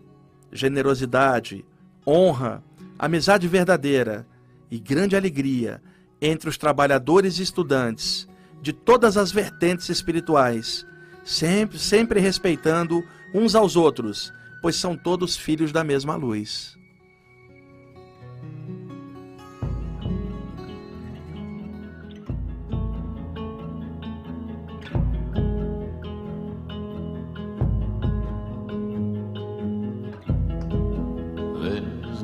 generosidade, 0.51 1.65
honra, 2.05 2.63
amizade 2.97 3.47
verdadeira 3.47 4.27
e 4.69 4.77
grande 4.77 5.15
alegria 5.15 5.81
entre 6.21 6.47
os 6.47 6.59
trabalhadores 6.59 7.39
e 7.39 7.41
estudantes 7.41 8.27
de 8.61 8.71
todas 8.71 9.17
as 9.17 9.31
vertentes 9.31 9.89
espirituais, 9.89 10.85
sempre, 11.25 11.79
sempre 11.79 12.19
respeitando 12.19 13.03
uns 13.33 13.55
aos 13.55 13.75
outros, 13.75 14.31
pois 14.61 14.75
são 14.75 14.95
todos 14.95 15.35
filhos 15.35 15.71
da 15.71 15.83
mesma 15.83 16.15
luz. 16.15 16.78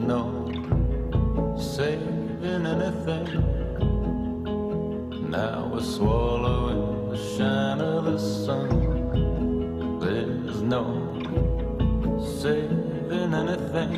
No 0.07 1.55
saving 1.57 2.65
anything. 2.65 3.27
Now 5.31 5.69
we're 5.73 5.81
swallowing 5.81 7.09
the 7.09 7.17
shine 7.17 7.81
of 7.81 8.05
the 8.05 8.19
sun. 8.19 9.99
There's 9.99 10.61
no 10.61 10.83
saving 12.39 13.33
anything. 13.33 13.95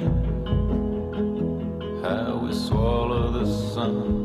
How 2.02 2.40
we 2.42 2.54
swallow 2.54 3.32
the 3.32 3.46
sun. 3.46 4.17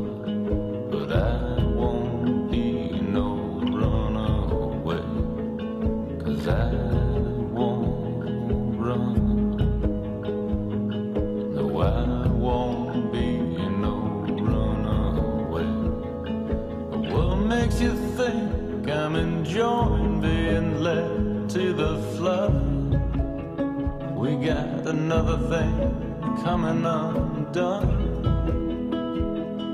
Coming 26.63 26.85
undone, 26.85 28.25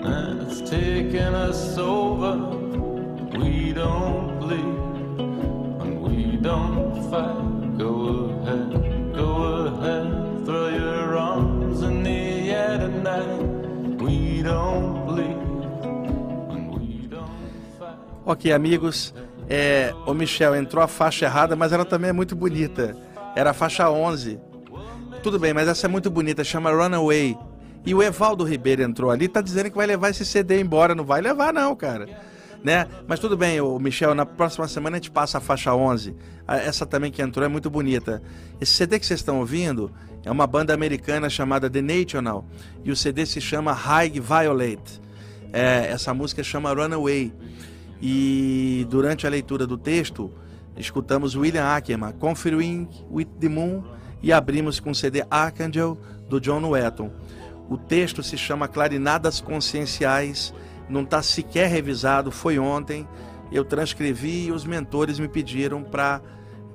and 0.03 0.41
it's 0.41 0.61
taking 0.69 1.35
us 1.35 1.77
over. 1.77 2.35
We 3.37 3.73
don't 3.73 4.39
bleed 4.39 4.79
and 5.81 6.01
we 6.01 6.37
don't 6.37 6.93
fight. 7.11 7.77
Go 7.77 7.93
ahead, 8.41 9.13
go 9.13 9.31
ahead, 9.67 10.45
throw 10.45 10.69
your 10.69 11.17
arms 11.17 11.81
in 11.83 12.03
the 12.03 12.51
air 12.51 12.79
tonight. 12.79 13.39
We 14.01 14.41
don't 14.41 15.05
bleed 15.05 15.37
and 16.53 16.71
we 16.73 17.07
don't 17.07 17.77
fight. 17.77 17.97
Ok, 18.25 18.51
amigos, 18.51 19.13
é, 19.47 19.93
o 20.07 20.13
Michel 20.13 20.55
entrou 20.55 20.83
a 20.83 20.87
faixa 20.87 21.25
errada, 21.25 21.55
mas 21.55 21.71
ela 21.71 21.85
também 21.85 22.09
é 22.09 22.13
muito 22.13 22.35
bonita. 22.35 22.95
Era 23.35 23.51
a 23.51 23.53
faixa 23.53 23.89
11. 23.91 24.48
Tudo 25.21 25.37
bem, 25.37 25.53
mas 25.53 25.67
essa 25.67 25.85
é 25.85 25.89
muito 25.89 26.09
bonita, 26.09 26.43
chama 26.43 26.71
Runaway. 26.71 27.37
E 27.85 27.93
o 27.93 28.01
Evaldo 28.01 28.43
Ribeiro 28.43 28.81
entrou 28.81 29.11
ali, 29.11 29.27
tá 29.27 29.41
dizendo 29.41 29.69
que 29.69 29.75
vai 29.75 29.85
levar 29.85 30.09
esse 30.09 30.25
CD 30.25 30.61
embora. 30.61 30.95
Não 30.95 31.03
vai 31.03 31.21
levar, 31.21 31.53
não, 31.53 31.75
cara. 31.75 32.07
Né? 32.63 32.87
Mas 33.07 33.19
tudo 33.19 33.37
bem, 33.37 33.59
o 33.59 33.79
Michel, 33.79 34.13
na 34.13 34.25
próxima 34.25 34.67
semana 34.67 34.97
a 34.97 34.99
gente 34.99 35.11
passa 35.11 35.37
a 35.37 35.41
faixa 35.41 35.73
11. 35.73 36.15
Ah, 36.47 36.57
Essa 36.57 36.85
também 36.85 37.11
que 37.11 37.21
entrou 37.21 37.45
é 37.45 37.49
muito 37.49 37.69
bonita. 37.69 38.21
Esse 38.59 38.73
CD 38.73 38.99
que 38.99 39.05
vocês 39.05 39.19
estão 39.19 39.39
ouvindo 39.39 39.91
é 40.23 40.31
uma 40.31 40.45
banda 40.45 40.73
americana 40.73 41.29
chamada 41.29 41.69
The 41.69 41.81
National 41.81 42.45
e 42.83 42.91
o 42.91 42.95
CD 42.95 43.25
se 43.25 43.39
chama 43.39 43.71
High 43.71 44.19
Violet. 44.19 45.01
É, 45.51 45.87
essa 45.89 46.13
música 46.13 46.43
chama 46.43 46.73
Runaway. 46.73 47.33
E 48.01 48.85
durante 48.89 49.25
a 49.25 49.29
leitura 49.29 49.65
do 49.65 49.77
texto, 49.77 50.31
escutamos 50.77 51.35
William 51.35 51.65
Ackerman, 51.65 52.13
Conferring 52.13 52.87
with 53.09 53.27
the 53.39 53.49
Moon, 53.49 53.83
e 54.21 54.31
abrimos 54.33 54.79
com 54.79 54.91
o 54.91 54.95
CD 54.95 55.23
Archangel, 55.29 55.97
do 56.27 56.39
John 56.39 56.69
Wetton. 56.69 57.11
O 57.69 57.77
texto 57.77 58.21
se 58.23 58.37
chama 58.37 58.67
Clarinadas 58.67 59.39
Conscienciais, 59.41 60.53
não 60.89 61.03
está 61.03 61.21
sequer 61.21 61.69
revisado, 61.69 62.31
foi 62.31 62.57
ontem. 62.57 63.07
Eu 63.51 63.63
transcrevi 63.63 64.47
e 64.47 64.51
os 64.51 64.65
mentores 64.65 65.19
me 65.19 65.27
pediram 65.27 65.83
para 65.83 66.21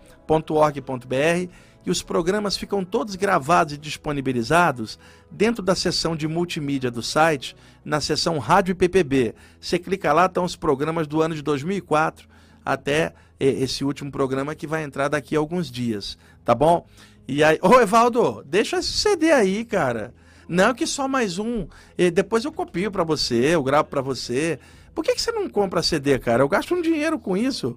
e 1.89 1.91
os 1.91 2.03
programas 2.03 2.55
ficam 2.55 2.85
todos 2.85 3.15
gravados 3.15 3.73
e 3.73 3.77
disponibilizados 3.77 4.99
dentro 5.31 5.63
da 5.63 5.73
seção 5.73 6.15
de 6.15 6.27
multimídia 6.27 6.91
do 6.91 7.01
site, 7.01 7.55
na 7.83 7.99
seção 7.99 8.37
Rádio 8.37 8.73
IPPB. 8.73 9.33
Você 9.59 9.79
clica 9.79 10.13
lá, 10.13 10.27
estão 10.27 10.43
os 10.43 10.55
programas 10.55 11.07
do 11.07 11.19
ano 11.19 11.33
de 11.33 11.41
2004 11.41 12.29
até 12.63 13.13
eh, 13.39 13.47
esse 13.63 13.83
último 13.83 14.11
programa 14.11 14.53
que 14.53 14.67
vai 14.67 14.83
entrar 14.83 15.07
daqui 15.07 15.35
a 15.35 15.39
alguns 15.39 15.71
dias, 15.71 16.15
tá 16.45 16.53
bom? 16.53 16.85
E 17.27 17.43
aí, 17.43 17.57
ô 17.59 17.79
Evaldo, 17.81 18.43
deixa 18.45 18.77
esse 18.77 18.91
CD 18.91 19.31
aí, 19.31 19.65
cara. 19.65 20.13
Não, 20.47 20.75
que 20.75 20.85
só 20.85 21.07
mais 21.07 21.39
um. 21.39 21.67
E 21.97 22.11
depois 22.11 22.45
eu 22.45 22.51
copio 22.51 22.91
para 22.91 23.03
você, 23.03 23.55
eu 23.55 23.63
gravo 23.63 23.89
para 23.89 24.01
você. 24.01 24.59
Por 24.99 25.05
que, 25.05 25.15
que 25.15 25.21
você 25.21 25.31
não 25.31 25.47
compra 25.47 25.81
CD, 25.81 26.19
cara? 26.19 26.43
Eu 26.43 26.49
gasto 26.49 26.75
um 26.75 26.81
dinheiro 26.81 27.17
com 27.17 27.37
isso. 27.37 27.73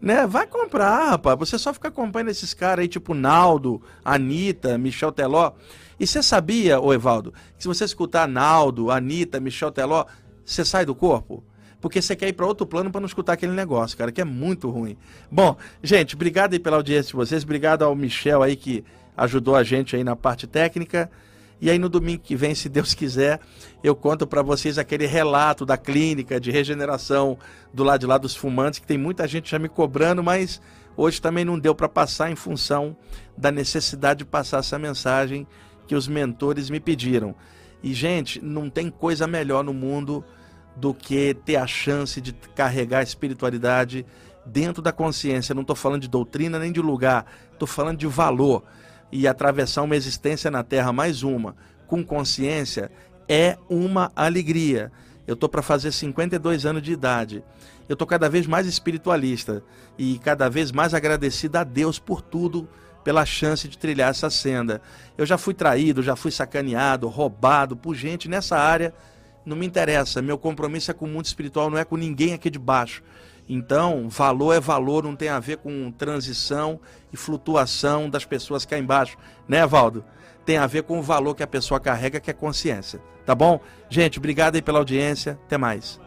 Né? 0.00 0.26
Vai 0.26 0.44
comprar, 0.44 1.10
rapaz. 1.10 1.38
Você 1.38 1.56
só 1.56 1.72
fica 1.72 1.86
acompanhando 1.86 2.30
esses 2.30 2.52
caras 2.52 2.82
aí, 2.82 2.88
tipo 2.88 3.14
Naldo, 3.14 3.80
Anitta, 4.04 4.76
Michel 4.76 5.12
Teló. 5.12 5.52
E 6.00 6.04
você 6.04 6.20
sabia, 6.20 6.80
ô 6.80 6.92
Evaldo, 6.92 7.32
que 7.56 7.62
se 7.62 7.68
você 7.68 7.84
escutar 7.84 8.26
Naldo, 8.26 8.90
Anitta, 8.90 9.38
Michel 9.38 9.70
Teló, 9.70 10.04
você 10.44 10.64
sai 10.64 10.84
do 10.84 10.96
corpo? 10.96 11.44
Porque 11.80 12.02
você 12.02 12.16
quer 12.16 12.26
ir 12.26 12.32
para 12.32 12.44
outro 12.44 12.66
plano 12.66 12.90
para 12.90 13.00
não 13.00 13.06
escutar 13.06 13.34
aquele 13.34 13.52
negócio, 13.52 13.96
cara, 13.96 14.10
que 14.10 14.20
é 14.20 14.24
muito 14.24 14.68
ruim. 14.68 14.96
Bom, 15.30 15.56
gente, 15.80 16.16
obrigado 16.16 16.54
aí 16.54 16.58
pela 16.58 16.74
audiência 16.74 17.10
de 17.10 17.14
vocês. 17.14 17.44
Obrigado 17.44 17.84
ao 17.84 17.94
Michel 17.94 18.42
aí 18.42 18.56
que 18.56 18.84
ajudou 19.16 19.54
a 19.54 19.62
gente 19.62 19.94
aí 19.94 20.02
na 20.02 20.16
parte 20.16 20.48
técnica. 20.48 21.08
E 21.64 21.70
aí 21.70 21.78
no 21.78 21.88
domingo 21.88 22.22
que 22.22 22.36
vem, 22.36 22.54
se 22.54 22.68
Deus 22.68 22.92
quiser, 22.92 23.40
eu 23.82 23.96
conto 23.96 24.26
para 24.26 24.42
vocês 24.42 24.76
aquele 24.76 25.06
relato 25.06 25.64
da 25.64 25.78
clínica 25.78 26.38
de 26.38 26.50
regeneração 26.50 27.38
do 27.72 27.82
lado 27.82 28.00
de 28.00 28.06
lá 28.06 28.18
dos 28.18 28.36
fumantes, 28.36 28.80
que 28.80 28.86
tem 28.86 28.98
muita 28.98 29.26
gente 29.26 29.50
já 29.50 29.58
me 29.58 29.66
cobrando, 29.66 30.22
mas 30.22 30.60
hoje 30.94 31.22
também 31.22 31.42
não 31.42 31.58
deu 31.58 31.74
para 31.74 31.88
passar 31.88 32.30
em 32.30 32.36
função 32.36 32.94
da 33.34 33.50
necessidade 33.50 34.18
de 34.18 34.24
passar 34.26 34.58
essa 34.58 34.78
mensagem 34.78 35.46
que 35.86 35.94
os 35.94 36.06
mentores 36.06 36.68
me 36.68 36.78
pediram. 36.78 37.34
E 37.82 37.94
gente, 37.94 38.44
não 38.44 38.68
tem 38.68 38.90
coisa 38.90 39.26
melhor 39.26 39.64
no 39.64 39.72
mundo 39.72 40.22
do 40.76 40.92
que 40.92 41.32
ter 41.46 41.56
a 41.56 41.66
chance 41.66 42.20
de 42.20 42.34
carregar 42.54 42.98
a 42.98 43.04
espiritualidade 43.04 44.04
dentro 44.44 44.82
da 44.82 44.92
consciência. 44.92 45.54
Não 45.54 45.62
estou 45.62 45.74
falando 45.74 46.02
de 46.02 46.08
doutrina 46.08 46.58
nem 46.58 46.70
de 46.70 46.82
lugar, 46.82 47.24
estou 47.54 47.66
falando 47.66 47.96
de 47.96 48.06
valor 48.06 48.64
e 49.14 49.28
atravessar 49.28 49.82
uma 49.82 49.94
existência 49.94 50.50
na 50.50 50.64
Terra, 50.64 50.92
mais 50.92 51.22
uma, 51.22 51.54
com 51.86 52.04
consciência, 52.04 52.90
é 53.28 53.56
uma 53.70 54.10
alegria. 54.16 54.90
Eu 55.24 55.34
estou 55.34 55.48
para 55.48 55.62
fazer 55.62 55.92
52 55.92 56.66
anos 56.66 56.82
de 56.82 56.90
idade. 56.90 57.44
Eu 57.88 57.92
estou 57.92 58.08
cada 58.08 58.28
vez 58.28 58.44
mais 58.44 58.66
espiritualista 58.66 59.62
e 59.96 60.18
cada 60.18 60.50
vez 60.50 60.72
mais 60.72 60.94
agradecido 60.94 61.56
a 61.56 61.62
Deus 61.62 61.96
por 61.96 62.20
tudo, 62.20 62.68
pela 63.04 63.24
chance 63.24 63.68
de 63.68 63.78
trilhar 63.78 64.10
essa 64.10 64.28
senda. 64.28 64.82
Eu 65.16 65.24
já 65.24 65.38
fui 65.38 65.54
traído, 65.54 66.02
já 66.02 66.16
fui 66.16 66.32
sacaneado, 66.32 67.06
roubado 67.06 67.76
por 67.76 67.94
gente 67.94 68.28
nessa 68.28 68.58
área. 68.58 68.92
Não 69.46 69.56
me 69.56 69.64
interessa. 69.64 70.20
Meu 70.20 70.36
compromisso 70.36 70.90
é 70.90 70.94
com 70.94 71.04
o 71.04 71.08
mundo 71.08 71.26
espiritual, 71.26 71.70
não 71.70 71.78
é 71.78 71.84
com 71.84 71.96
ninguém 71.96 72.34
aqui 72.34 72.50
de 72.50 72.58
baixo. 72.58 73.00
Então, 73.48 74.08
valor 74.08 74.54
é 74.54 74.60
valor, 74.60 75.04
não 75.04 75.14
tem 75.14 75.28
a 75.28 75.38
ver 75.38 75.58
com 75.58 75.90
transição 75.90 76.80
e 77.12 77.16
flutuação 77.16 78.08
das 78.08 78.24
pessoas 78.24 78.64
cá 78.64 78.78
embaixo, 78.78 79.16
né, 79.46 79.66
Valdo? 79.66 80.04
Tem 80.44 80.56
a 80.56 80.66
ver 80.66 80.82
com 80.82 80.98
o 80.98 81.02
valor 81.02 81.34
que 81.34 81.42
a 81.42 81.46
pessoa 81.46 81.80
carrega, 81.80 82.20
que 82.20 82.30
é 82.30 82.34
consciência. 82.34 83.00
Tá 83.24 83.34
bom? 83.34 83.60
Gente, 83.88 84.18
obrigado 84.18 84.56
aí 84.56 84.62
pela 84.62 84.78
audiência. 84.78 85.38
Até 85.46 85.56
mais. 85.56 85.98